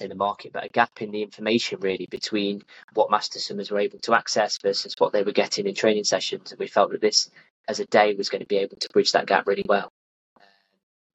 say 0.00 0.08
the 0.08 0.14
market, 0.14 0.52
but 0.52 0.64
a 0.64 0.68
gap 0.68 1.02
in 1.02 1.10
the 1.10 1.22
information 1.22 1.80
really 1.80 2.06
between 2.10 2.62
what 2.94 3.10
master 3.10 3.38
swimmers 3.38 3.70
were 3.70 3.78
able 3.78 3.98
to 4.00 4.14
access 4.14 4.58
versus 4.58 4.94
what 4.98 5.12
they 5.12 5.22
were 5.22 5.32
getting 5.32 5.66
in 5.66 5.74
training 5.74 6.04
sessions. 6.04 6.50
And 6.50 6.58
we 6.58 6.66
felt 6.66 6.90
that 6.92 7.00
this, 7.00 7.30
as 7.68 7.80
a 7.80 7.86
day, 7.86 8.14
was 8.14 8.28
going 8.28 8.40
to 8.40 8.46
be 8.46 8.58
able 8.58 8.76
to 8.76 8.88
bridge 8.90 9.12
that 9.12 9.26
gap 9.26 9.46
really 9.46 9.64
well. 9.68 9.92
Uh, 10.36 10.44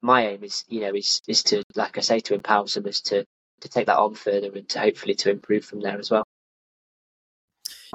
my 0.02 0.28
aim 0.28 0.44
is, 0.44 0.64
you 0.68 0.80
know, 0.80 0.94
is 0.94 1.20
is 1.26 1.42
to, 1.44 1.62
like 1.74 1.98
I 1.98 2.00
say, 2.00 2.20
to 2.20 2.34
empower 2.34 2.66
swimmers 2.66 3.00
to 3.02 3.26
to 3.60 3.68
take 3.68 3.86
that 3.86 3.98
on 3.98 4.14
further 4.14 4.50
and 4.54 4.68
to 4.70 4.80
hopefully 4.80 5.14
to 5.14 5.30
improve 5.30 5.64
from 5.64 5.80
there 5.80 5.98
as 5.98 6.10
well. 6.10 6.24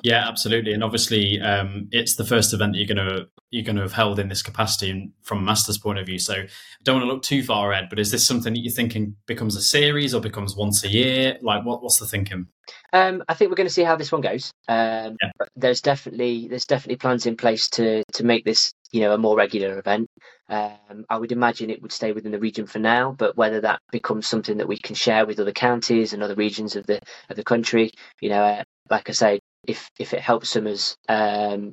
Yeah, 0.03 0.27
absolutely, 0.27 0.73
and 0.73 0.83
obviously, 0.83 1.39
um, 1.41 1.87
it's 1.91 2.15
the 2.15 2.25
first 2.25 2.53
event 2.53 2.73
that 2.73 2.79
you're 2.79 2.95
going 2.95 3.07
to 3.07 3.27
you're 3.49 3.65
going 3.65 3.75
to 3.75 3.81
have 3.81 3.93
held 3.93 4.19
in 4.19 4.29
this 4.29 4.41
capacity, 4.41 4.89
and 4.89 5.11
from 5.21 5.39
a 5.39 5.41
master's 5.41 5.77
point 5.77 5.99
of 5.99 6.05
view. 6.05 6.19
So, 6.19 6.33
I 6.33 6.47
don't 6.83 6.97
want 6.97 7.07
to 7.07 7.13
look 7.13 7.23
too 7.23 7.43
far 7.43 7.71
ahead, 7.71 7.87
but 7.89 7.99
is 7.99 8.11
this 8.11 8.25
something 8.25 8.53
that 8.53 8.59
you're 8.61 8.71
thinking 8.71 9.15
becomes 9.25 9.55
a 9.55 9.61
series 9.61 10.13
or 10.13 10.21
becomes 10.21 10.55
once 10.55 10.83
a 10.83 10.89
year? 10.89 11.37
Like, 11.41 11.65
what, 11.65 11.83
what's 11.83 11.99
the 11.99 12.05
thinking? 12.05 12.47
Um, 12.93 13.23
I 13.27 13.33
think 13.33 13.49
we're 13.49 13.55
going 13.55 13.67
to 13.67 13.73
see 13.73 13.83
how 13.83 13.95
this 13.95 14.11
one 14.11 14.21
goes. 14.21 14.51
Um, 14.67 15.17
yeah. 15.21 15.31
There's 15.55 15.81
definitely 15.81 16.47
there's 16.47 16.65
definitely 16.65 16.97
plans 16.97 17.25
in 17.25 17.37
place 17.37 17.69
to 17.69 18.03
to 18.13 18.23
make 18.23 18.45
this 18.45 18.73
you 18.91 19.01
know 19.01 19.13
a 19.13 19.17
more 19.17 19.35
regular 19.35 19.77
event. 19.79 20.07
Um, 20.49 21.05
I 21.09 21.17
would 21.17 21.31
imagine 21.31 21.69
it 21.69 21.81
would 21.81 21.93
stay 21.93 22.11
within 22.11 22.33
the 22.33 22.39
region 22.39 22.67
for 22.67 22.79
now, 22.79 23.15
but 23.17 23.37
whether 23.37 23.61
that 23.61 23.79
becomes 23.91 24.27
something 24.27 24.57
that 24.57 24.67
we 24.67 24.77
can 24.77 24.95
share 24.95 25.25
with 25.25 25.39
other 25.39 25.53
counties 25.53 26.11
and 26.11 26.21
other 26.21 26.35
regions 26.35 26.75
of 26.75 26.85
the 26.85 26.99
of 27.29 27.37
the 27.37 27.43
country, 27.43 27.91
you 28.19 28.29
know, 28.29 28.43
uh, 28.43 28.63
like 28.89 29.09
I 29.09 29.13
say, 29.13 29.39
if 29.67 29.89
if 29.99 30.13
it 30.13 30.21
helps 30.21 30.49
swimmers 30.51 30.95
um, 31.09 31.71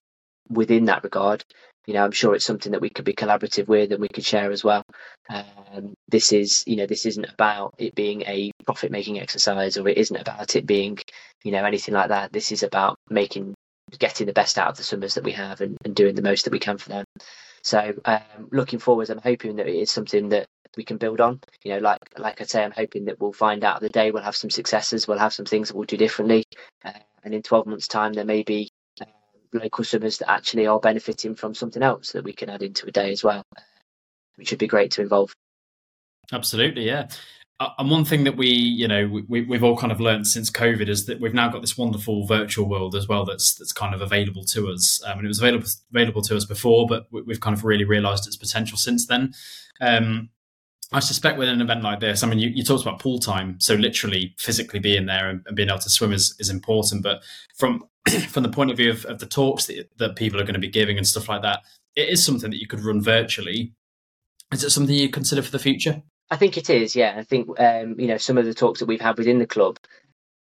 within 0.48 0.86
that 0.86 1.04
regard, 1.04 1.44
you 1.88 1.94
know, 1.94 2.04
I'm 2.04 2.12
sure 2.12 2.34
it's 2.34 2.44
something 2.44 2.72
that 2.72 2.82
we 2.82 2.90
could 2.90 3.06
be 3.06 3.14
collaborative 3.14 3.66
with 3.66 3.92
and 3.92 4.00
we 4.00 4.08
could 4.08 4.24
share 4.24 4.52
as 4.52 4.62
well. 4.62 4.82
Um, 5.30 5.94
this 6.06 6.32
is, 6.34 6.62
you 6.66 6.76
know, 6.76 6.84
this 6.84 7.06
isn't 7.06 7.24
about 7.32 7.74
it 7.78 7.94
being 7.94 8.22
a 8.22 8.50
profit 8.66 8.90
making 8.90 9.18
exercise 9.18 9.78
or 9.78 9.88
it 9.88 9.96
isn't 9.96 10.16
about 10.16 10.54
it 10.54 10.66
being, 10.66 10.98
you 11.44 11.50
know, 11.50 11.64
anything 11.64 11.94
like 11.94 12.10
that. 12.10 12.30
This 12.30 12.52
is 12.52 12.62
about 12.62 12.96
making, 13.08 13.54
getting 13.98 14.26
the 14.26 14.34
best 14.34 14.58
out 14.58 14.68
of 14.68 14.76
the 14.76 14.82
swimmers 14.82 15.14
that 15.14 15.24
we 15.24 15.32
have 15.32 15.62
and, 15.62 15.78
and 15.82 15.94
doing 15.94 16.14
the 16.14 16.20
most 16.20 16.44
that 16.44 16.52
we 16.52 16.58
can 16.58 16.76
for 16.76 16.90
them. 16.90 17.06
So 17.62 17.94
um, 18.04 18.48
looking 18.52 18.80
forward, 18.80 19.08
I'm 19.08 19.18
hoping 19.18 19.56
that 19.56 19.66
it 19.66 19.76
is 19.76 19.90
something 19.90 20.28
that 20.28 20.46
we 20.76 20.84
can 20.84 20.98
build 20.98 21.22
on. 21.22 21.40
You 21.64 21.72
know, 21.72 21.78
like 21.78 22.18
like 22.18 22.42
I 22.42 22.44
say, 22.44 22.62
I'm 22.62 22.70
hoping 22.70 23.06
that 23.06 23.18
we'll 23.18 23.32
find 23.32 23.64
out 23.64 23.80
the 23.80 23.88
day 23.88 24.10
we'll 24.10 24.22
have 24.22 24.36
some 24.36 24.50
successes, 24.50 25.08
we'll 25.08 25.18
have 25.18 25.32
some 25.32 25.46
things 25.46 25.68
that 25.68 25.74
we'll 25.74 25.86
do 25.86 25.96
differently, 25.96 26.44
uh, 26.84 26.92
and 27.28 27.34
in 27.34 27.42
12 27.42 27.66
months' 27.66 27.88
time 27.88 28.14
there 28.14 28.24
may 28.24 28.42
be 28.42 28.70
uh, 29.02 29.04
local 29.52 29.84
swimmers 29.84 30.16
that 30.16 30.30
actually 30.30 30.66
are 30.66 30.80
benefiting 30.80 31.34
from 31.34 31.54
something 31.54 31.82
else 31.82 32.12
that 32.12 32.24
we 32.24 32.32
can 32.32 32.48
add 32.48 32.62
into 32.62 32.86
a 32.86 32.90
day 32.90 33.12
as 33.12 33.22
well, 33.22 33.42
which 34.36 34.50
would 34.50 34.58
be 34.58 34.66
great 34.66 34.92
to 34.92 35.02
involve. 35.02 35.34
Absolutely, 36.32 36.86
yeah. 36.86 37.06
Uh, 37.60 37.68
and 37.78 37.90
one 37.90 38.06
thing 38.06 38.24
that 38.24 38.38
we, 38.38 38.48
you 38.48 38.88
know, 38.88 39.06
we, 39.28 39.42
we've 39.42 39.62
all 39.62 39.76
kind 39.76 39.92
of 39.92 40.00
learned 40.00 40.26
since 40.26 40.50
COVID 40.50 40.88
is 40.88 41.04
that 41.04 41.20
we've 41.20 41.34
now 41.34 41.50
got 41.50 41.60
this 41.60 41.76
wonderful 41.76 42.24
virtual 42.24 42.66
world 42.66 42.94
as 42.94 43.06
well 43.06 43.26
that's 43.26 43.54
that's 43.56 43.72
kind 43.72 43.94
of 43.94 44.00
available 44.00 44.44
to 44.44 44.70
us. 44.70 45.02
Um, 45.04 45.18
and 45.18 45.26
it 45.26 45.28
was 45.28 45.40
available 45.40 45.66
available 45.92 46.22
to 46.22 46.36
us 46.36 46.46
before, 46.46 46.86
but 46.86 47.08
we've 47.10 47.40
kind 47.40 47.54
of 47.54 47.64
really 47.64 47.84
realised 47.84 48.26
its 48.26 48.36
potential 48.36 48.78
since 48.78 49.06
then. 49.06 49.34
Um, 49.82 50.30
I 50.90 51.00
suspect 51.00 51.38
with 51.38 51.48
an 51.48 51.60
event 51.60 51.82
like 51.82 52.00
this, 52.00 52.22
I 52.22 52.28
mean, 52.28 52.38
you, 52.38 52.48
you 52.48 52.64
talked 52.64 52.82
about 52.82 52.98
pool 52.98 53.18
time, 53.18 53.60
so 53.60 53.74
literally 53.74 54.34
physically 54.38 54.80
being 54.80 55.04
there 55.04 55.28
and, 55.28 55.42
and 55.46 55.54
being 55.54 55.68
able 55.68 55.80
to 55.80 55.90
swim 55.90 56.12
is, 56.12 56.34
is 56.38 56.48
important. 56.48 57.02
But 57.02 57.22
from 57.56 57.84
from 58.28 58.42
the 58.42 58.48
point 58.48 58.70
of 58.70 58.76
view 58.76 58.90
of, 58.90 59.04
of 59.04 59.18
the 59.18 59.26
talks 59.26 59.66
that, 59.66 59.90
that 59.98 60.16
people 60.16 60.40
are 60.40 60.44
going 60.44 60.54
to 60.54 60.60
be 60.60 60.68
giving 60.68 60.96
and 60.96 61.06
stuff 61.06 61.28
like 61.28 61.42
that, 61.42 61.60
it 61.94 62.08
is 62.08 62.24
something 62.24 62.50
that 62.50 62.60
you 62.60 62.66
could 62.66 62.80
run 62.80 63.02
virtually. 63.02 63.74
Is 64.52 64.64
it 64.64 64.70
something 64.70 64.94
you 64.94 65.10
consider 65.10 65.42
for 65.42 65.50
the 65.50 65.58
future? 65.58 66.02
I 66.30 66.36
think 66.36 66.56
it 66.56 66.70
is. 66.70 66.96
Yeah, 66.96 67.14
I 67.18 67.22
think 67.22 67.48
um, 67.60 67.98
you 67.98 68.06
know 68.06 68.16
some 68.16 68.38
of 68.38 68.46
the 68.46 68.54
talks 68.54 68.80
that 68.80 68.86
we've 68.86 69.00
had 69.00 69.18
within 69.18 69.38
the 69.38 69.46
club, 69.46 69.78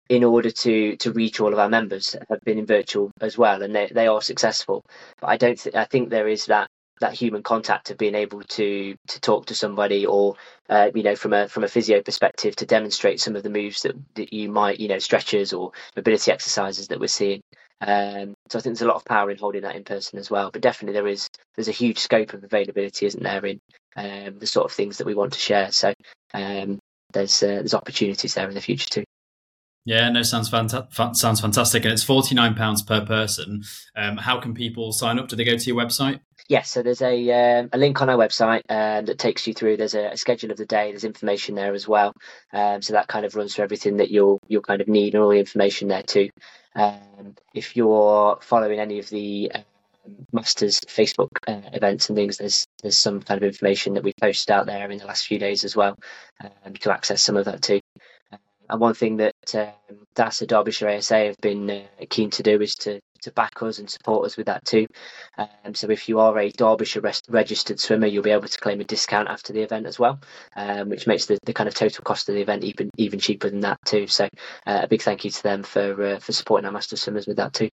in 0.08 0.24
order 0.24 0.50
to 0.50 0.96
to 0.96 1.12
reach 1.12 1.40
all 1.40 1.52
of 1.52 1.58
our 1.58 1.68
members, 1.68 2.16
have 2.28 2.40
been 2.44 2.58
in 2.58 2.66
virtual 2.66 3.12
as 3.20 3.38
well, 3.38 3.62
and 3.62 3.74
they 3.74 3.90
they 3.92 4.08
are 4.08 4.22
successful. 4.22 4.84
But 5.20 5.28
I 5.28 5.36
don't. 5.36 5.58
Th- 5.58 5.76
I 5.76 5.84
think 5.84 6.10
there 6.10 6.28
is 6.28 6.46
that 6.46 6.68
that 7.02 7.12
human 7.12 7.42
contact 7.42 7.90
of 7.90 7.98
being 7.98 8.14
able 8.14 8.42
to 8.42 8.96
to 9.08 9.20
talk 9.20 9.46
to 9.46 9.54
somebody 9.54 10.06
or 10.06 10.36
uh, 10.68 10.90
you 10.94 11.02
know 11.02 11.16
from 11.16 11.32
a 11.32 11.48
from 11.48 11.64
a 11.64 11.68
physio 11.68 12.00
perspective 12.00 12.56
to 12.56 12.66
demonstrate 12.66 13.20
some 13.20 13.36
of 13.36 13.42
the 13.42 13.50
moves 13.50 13.82
that, 13.82 13.94
that 14.14 14.32
you 14.32 14.48
might 14.48 14.80
you 14.80 14.88
know 14.88 14.98
stretches 14.98 15.52
or 15.52 15.72
mobility 15.96 16.32
exercises 16.32 16.88
that 16.88 17.00
we're 17.00 17.06
seeing 17.06 17.42
um, 17.80 18.34
so 18.48 18.58
I 18.58 18.62
think 18.62 18.76
there's 18.76 18.82
a 18.82 18.86
lot 18.86 18.96
of 18.96 19.04
power 19.04 19.30
in 19.30 19.38
holding 19.38 19.62
that 19.62 19.76
in 19.76 19.84
person 19.84 20.18
as 20.18 20.30
well 20.30 20.50
but 20.50 20.62
definitely 20.62 20.94
there 20.94 21.08
is 21.08 21.28
there's 21.56 21.68
a 21.68 21.72
huge 21.72 21.98
scope 21.98 22.32
of 22.32 22.44
availability 22.44 23.06
isn't 23.06 23.22
there 23.22 23.44
in 23.44 23.60
um, 23.96 24.38
the 24.38 24.46
sort 24.46 24.66
of 24.66 24.72
things 24.72 24.98
that 24.98 25.06
we 25.06 25.14
want 25.14 25.32
to 25.32 25.38
share 25.38 25.72
so 25.72 25.92
um, 26.32 26.78
there's 27.12 27.42
uh, 27.42 27.46
there's 27.46 27.74
opportunities 27.74 28.34
there 28.34 28.48
in 28.48 28.54
the 28.54 28.60
future 28.60 28.88
too 28.88 29.04
yeah, 29.84 30.08
no, 30.10 30.22
sounds 30.22 30.48
fanta- 30.48 31.16
sounds 31.16 31.40
fantastic, 31.40 31.84
and 31.84 31.92
it's 31.92 32.04
forty 32.04 32.36
nine 32.36 32.54
pounds 32.54 32.82
per 32.82 33.04
person. 33.04 33.64
Um, 33.96 34.16
how 34.16 34.38
can 34.40 34.54
people 34.54 34.92
sign 34.92 35.18
up? 35.18 35.28
Do 35.28 35.34
they 35.34 35.44
go 35.44 35.56
to 35.56 35.66
your 35.66 35.76
website? 35.76 36.20
Yes, 36.52 36.68
so 36.68 36.82
there's 36.82 37.00
a 37.00 37.30
um, 37.30 37.70
a 37.72 37.78
link 37.78 38.02
on 38.02 38.10
our 38.10 38.18
website 38.18 38.60
um, 38.68 39.06
that 39.06 39.18
takes 39.18 39.46
you 39.46 39.54
through. 39.54 39.78
There's 39.78 39.94
a, 39.94 40.08
a, 40.08 40.16
schedule 40.18 40.50
of 40.50 40.58
the 40.58 40.66
day. 40.66 40.90
There's 40.90 41.02
information 41.02 41.54
there 41.54 41.72
as 41.72 41.88
well. 41.88 42.12
Um, 42.52 42.82
so 42.82 42.92
that 42.92 43.08
kind 43.08 43.24
of 43.24 43.34
runs 43.34 43.54
through 43.54 43.64
everything 43.64 43.96
that 43.96 44.10
you'll 44.10 44.38
you'll 44.48 44.60
kind 44.60 44.82
of 44.82 44.86
need 44.86 45.14
and 45.14 45.22
all 45.22 45.30
the 45.30 45.38
information 45.38 45.88
there 45.88 46.02
too. 46.02 46.28
Um, 46.74 47.36
if 47.54 47.74
you're 47.74 48.36
following 48.42 48.80
any 48.80 48.98
of 48.98 49.08
the 49.08 49.50
um, 49.54 49.64
Masters 50.30 50.80
Facebook 50.80 51.30
uh, 51.48 51.70
events 51.72 52.10
and 52.10 52.16
things, 52.16 52.36
there's 52.36 52.66
there's 52.82 52.98
some 52.98 53.22
kind 53.22 53.42
of 53.42 53.48
information 53.48 53.94
that 53.94 54.04
we 54.04 54.12
posted 54.20 54.52
out 54.52 54.66
there 54.66 54.90
in 54.90 54.98
the 54.98 55.06
last 55.06 55.26
few 55.26 55.38
days 55.38 55.64
as 55.64 55.74
well 55.74 55.96
um, 56.44 56.74
to 56.74 56.92
access 56.92 57.22
some 57.22 57.38
of 57.38 57.46
that 57.46 57.62
too. 57.62 57.80
And 58.68 58.78
one 58.78 58.92
thing 58.92 59.16
that 59.16 59.54
um, 59.54 60.06
DAS 60.14 60.42
and 60.42 60.50
Derbyshire 60.50 60.90
ASA 60.90 61.16
have 61.16 61.40
been 61.40 61.70
uh, 61.70 61.82
keen 62.10 62.28
to 62.28 62.42
do 62.42 62.60
is 62.60 62.74
to 62.74 63.00
to 63.22 63.32
back 63.32 63.62
us 63.62 63.78
and 63.78 63.88
support 63.88 64.26
us 64.26 64.36
with 64.36 64.46
that 64.46 64.64
too. 64.64 64.86
Um, 65.38 65.74
so 65.74 65.90
if 65.90 66.08
you 66.08 66.20
are 66.20 66.38
a 66.38 66.50
Derbyshire 66.50 67.02
registered 67.28 67.80
swimmer, 67.80 68.06
you'll 68.06 68.22
be 68.22 68.30
able 68.30 68.48
to 68.48 68.58
claim 68.58 68.80
a 68.80 68.84
discount 68.84 69.28
after 69.28 69.52
the 69.52 69.62
event 69.62 69.86
as 69.86 69.98
well, 69.98 70.20
um, 70.56 70.88
which 70.88 71.06
makes 71.06 71.26
the, 71.26 71.38
the 71.44 71.52
kind 71.52 71.68
of 71.68 71.74
total 71.74 72.04
cost 72.04 72.28
of 72.28 72.34
the 72.34 72.42
event 72.42 72.64
even 72.64 72.90
even 72.96 73.18
cheaper 73.18 73.50
than 73.50 73.60
that 73.60 73.78
too. 73.84 74.06
So 74.06 74.24
uh, 74.66 74.80
a 74.82 74.88
big 74.88 75.02
thank 75.02 75.24
you 75.24 75.30
to 75.30 75.42
them 75.42 75.62
for 75.62 76.02
uh, 76.02 76.18
for 76.18 76.32
supporting 76.32 76.66
our 76.66 76.72
master 76.72 76.96
swimmers 76.96 77.26
with 77.26 77.36
that 77.36 77.52
too. 77.52 77.68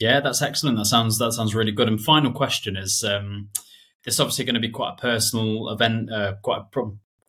Yeah, 0.00 0.20
that's 0.20 0.42
excellent. 0.42 0.78
That 0.78 0.86
sounds 0.86 1.18
that 1.18 1.32
sounds 1.32 1.54
really 1.54 1.72
good. 1.72 1.88
And 1.88 2.00
final 2.00 2.32
question 2.32 2.76
is. 2.76 3.04
Um, 3.04 3.48
this 4.04 4.18
obviously 4.18 4.44
going 4.44 4.54
to 4.54 4.60
be 4.60 4.68
quite 4.68 4.94
a 4.98 5.00
personal 5.00 5.68
event, 5.68 6.10
uh, 6.12 6.34
quite 6.42 6.62
a 6.62 6.64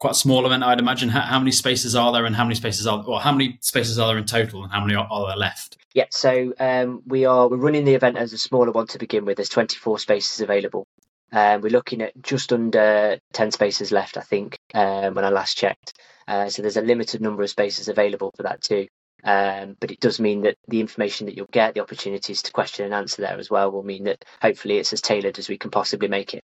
quite 0.04 0.12
a 0.12 0.16
small 0.16 0.46
I'd 0.46 0.80
imagine. 0.80 1.08
How, 1.08 1.22
how, 1.22 1.40
many 1.40 1.52
spaces 1.52 1.96
are 1.96 2.12
there, 2.12 2.26
and 2.26 2.36
how 2.36 2.44
many 2.44 2.56
spaces 2.56 2.86
are, 2.86 3.02
or 3.06 3.22
how 3.22 3.32
many 3.32 3.58
spaces 3.62 3.98
are 3.98 4.10
there 4.10 4.18
in 4.18 4.26
total, 4.26 4.62
and 4.64 4.70
how 4.70 4.82
many 4.82 4.96
are, 4.96 5.08
are 5.10 5.28
there 5.28 5.38
left? 5.38 5.78
Yeah, 5.94 6.08
so 6.10 6.54
um, 6.60 7.02
we 7.06 7.24
are 7.24 7.48
we're 7.48 7.56
running 7.56 7.86
the 7.86 7.94
event 7.94 8.18
as 8.18 8.34
a 8.34 8.38
smaller 8.38 8.74
one 8.74 8.88
to 8.88 9.00
begin 9.00 9.24
with. 9.24 9.38
There's 9.38 9.48
24 9.48 10.00
spaces 10.00 10.42
available. 10.42 10.88
Um, 11.32 11.62
we're 11.62 11.72
looking 11.72 12.02
at 12.02 12.22
just 12.22 12.52
under 12.52 13.18
10 13.32 13.52
spaces 13.52 13.94
left, 13.94 14.18
I 14.18 14.22
think, 14.22 14.58
um, 14.74 15.14
when 15.14 15.24
I 15.24 15.30
last 15.30 15.58
checked. 15.58 15.94
Uh, 16.28 16.50
so 16.50 16.62
there's 16.62 16.76
a 16.76 16.82
limited 16.82 17.22
number 17.22 17.42
of 17.42 17.50
spaces 17.50 17.88
available 17.88 18.34
for 18.36 18.44
that 18.44 18.62
too. 18.62 18.88
Um, 19.24 19.78
but 19.80 19.92
it 19.92 20.02
does 20.02 20.20
mean 20.20 20.42
that 20.42 20.58
the 20.68 20.82
information 20.82 21.28
that 21.28 21.38
you'll 21.38 21.48
get, 21.50 21.76
the 21.76 21.82
opportunities 21.82 22.42
to 22.42 22.52
question 22.52 22.84
and 22.84 22.94
answer 22.94 23.22
there 23.22 23.40
as 23.40 23.50
well, 23.50 23.72
will 23.72 23.84
mean 23.84 24.04
that 24.04 24.26
hopefully 24.42 24.80
it's 24.80 24.92
as 24.92 25.00
tailored 25.00 25.40
as 25.40 25.48
we 25.48 25.58
can 25.58 25.72
possibly 25.72 26.10
make 26.10 26.34
it. 26.34 26.44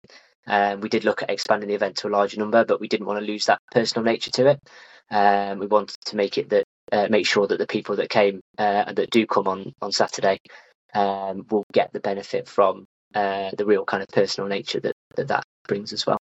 Um, 0.51 0.81
we 0.81 0.89
did 0.89 1.05
look 1.05 1.23
at 1.23 1.31
expanding 1.31 1.69
the 1.69 1.77
event 1.77 1.99
to 1.99 2.09
a 2.09 2.11
larger 2.11 2.39
number, 2.41 2.65
but 2.65 2.81
we 2.81 2.89
didn't 2.89 3.07
want 3.07 3.21
to 3.21 3.25
lose 3.25 3.47
that 3.47 3.61
personal 3.71 4.05
nature 4.05 4.33
to 4.33 4.49
it. 4.49 4.61
Um, 5.09 5.61
we 5.61 5.69
wanted 5.69 5.97
to 6.07 6.17
make 6.17 6.39
it 6.39 6.51
that 6.51 6.65
uh, 6.91 7.07
make 7.09 7.25
sure 7.25 7.47
that 7.47 7.59
the 7.59 7.69
people 7.69 7.97
that 7.97 8.11
came 8.11 8.41
uh, 8.59 8.93
that 8.93 9.11
do 9.11 9.27
come 9.29 9.47
on 9.47 9.73
on 9.81 9.93
Saturday 9.93 10.39
um, 10.93 11.47
will 11.51 11.65
get 11.73 11.93
the 11.93 12.01
benefit 12.01 12.49
from 12.49 12.85
uh, 13.15 13.51
the 13.57 13.65
real 13.65 13.85
kind 13.85 14.03
of 14.03 14.09
personal 14.09 14.49
nature 14.49 14.81
that, 14.81 14.95
that 15.15 15.29
that 15.29 15.45
brings 15.69 15.93
as 15.93 16.05
well. 16.05 16.19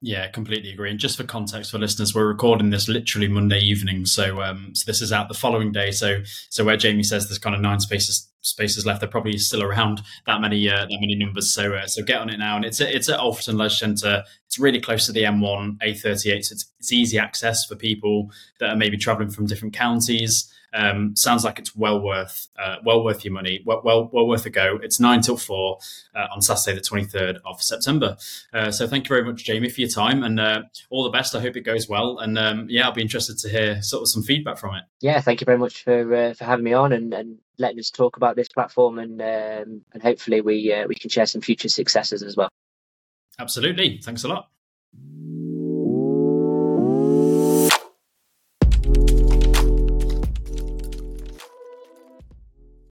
Yeah, 0.00 0.28
completely 0.28 0.72
agree. 0.72 0.90
And 0.90 0.98
just 0.98 1.18
for 1.18 1.24
context 1.24 1.70
for 1.70 1.78
listeners, 1.78 2.14
we're 2.14 2.26
recording 2.26 2.70
this 2.70 2.88
literally 2.88 3.28
Monday 3.28 3.60
evening, 3.60 4.06
so 4.06 4.40
um, 4.40 4.74
so 4.74 4.84
this 4.86 5.02
is 5.02 5.12
out 5.12 5.28
the 5.28 5.34
following 5.34 5.72
day. 5.72 5.90
So 5.90 6.22
so 6.48 6.64
where 6.64 6.78
Jamie 6.78 7.02
says 7.02 7.28
there's 7.28 7.38
kind 7.38 7.54
of 7.54 7.60
nine 7.60 7.80
spaces 7.80 8.31
spaces 8.42 8.84
left, 8.84 9.00
they're 9.00 9.08
probably 9.08 9.38
still 9.38 9.62
around 9.62 10.02
that 10.26 10.40
many 10.40 10.68
uh, 10.68 10.86
that 10.86 10.98
many 11.00 11.14
numbers. 11.14 11.52
So 11.52 11.74
uh, 11.74 11.86
so 11.86 12.02
get 12.02 12.20
on 12.20 12.28
it 12.28 12.38
now. 12.38 12.56
And 12.56 12.64
it's 12.64 12.80
a, 12.80 12.94
it's 12.94 13.08
at 13.08 13.18
Alfreton 13.18 13.58
Leisure 13.58 13.76
Centre. 13.76 14.24
It's 14.46 14.58
really 14.58 14.80
close 14.80 15.06
to 15.06 15.12
the 15.12 15.22
M1 15.22 15.78
A38, 15.78 16.44
so 16.44 16.52
it's, 16.52 16.66
it's 16.78 16.92
easy 16.92 17.18
access 17.18 17.64
for 17.64 17.74
people 17.74 18.30
that 18.60 18.70
are 18.70 18.76
maybe 18.76 18.98
travelling 18.98 19.30
from 19.30 19.46
different 19.46 19.74
counties. 19.74 20.52
Um, 20.74 21.14
sounds 21.16 21.44
like 21.44 21.58
it's 21.58 21.76
well 21.76 22.00
worth 22.00 22.48
uh, 22.58 22.76
well 22.84 23.04
worth 23.04 23.24
your 23.24 23.34
money, 23.34 23.62
well, 23.66 23.82
well, 23.84 24.08
well 24.12 24.26
worth 24.26 24.46
a 24.46 24.50
go. 24.50 24.78
It's 24.82 24.98
nine 24.98 25.20
till 25.20 25.36
four 25.36 25.78
uh, 26.14 26.28
on 26.34 26.40
Saturday, 26.40 26.76
the 26.76 26.84
twenty 26.84 27.04
third 27.04 27.38
of 27.44 27.62
September. 27.62 28.16
Uh, 28.52 28.70
so 28.70 28.86
thank 28.86 29.04
you 29.04 29.08
very 29.14 29.24
much, 29.24 29.44
Jamie, 29.44 29.68
for 29.68 29.80
your 29.80 29.90
time 29.90 30.22
and 30.22 30.40
uh, 30.40 30.62
all 30.90 31.04
the 31.04 31.10
best. 31.10 31.34
I 31.34 31.40
hope 31.40 31.56
it 31.56 31.62
goes 31.62 31.88
well, 31.88 32.18
and 32.18 32.38
um, 32.38 32.66
yeah, 32.70 32.86
I'll 32.86 32.92
be 32.92 33.02
interested 33.02 33.38
to 33.38 33.48
hear 33.48 33.82
sort 33.82 34.02
of 34.02 34.08
some 34.08 34.22
feedback 34.22 34.58
from 34.58 34.74
it. 34.76 34.84
Yeah, 35.00 35.20
thank 35.20 35.40
you 35.40 35.44
very 35.44 35.58
much 35.58 35.84
for 35.84 36.14
uh, 36.14 36.34
for 36.34 36.44
having 36.44 36.64
me 36.64 36.72
on 36.72 36.92
and, 36.92 37.12
and 37.12 37.38
letting 37.58 37.78
us 37.78 37.90
talk 37.90 38.16
about 38.16 38.36
this 38.36 38.48
platform, 38.48 38.98
and 38.98 39.20
um, 39.20 39.82
and 39.92 40.02
hopefully 40.02 40.40
we 40.40 40.72
uh, 40.72 40.86
we 40.86 40.94
can 40.94 41.10
share 41.10 41.26
some 41.26 41.40
future 41.40 41.68
successes 41.68 42.22
as 42.22 42.36
well. 42.36 42.48
Absolutely, 43.38 43.98
thanks 44.02 44.24
a 44.24 44.28
lot. 44.28 44.48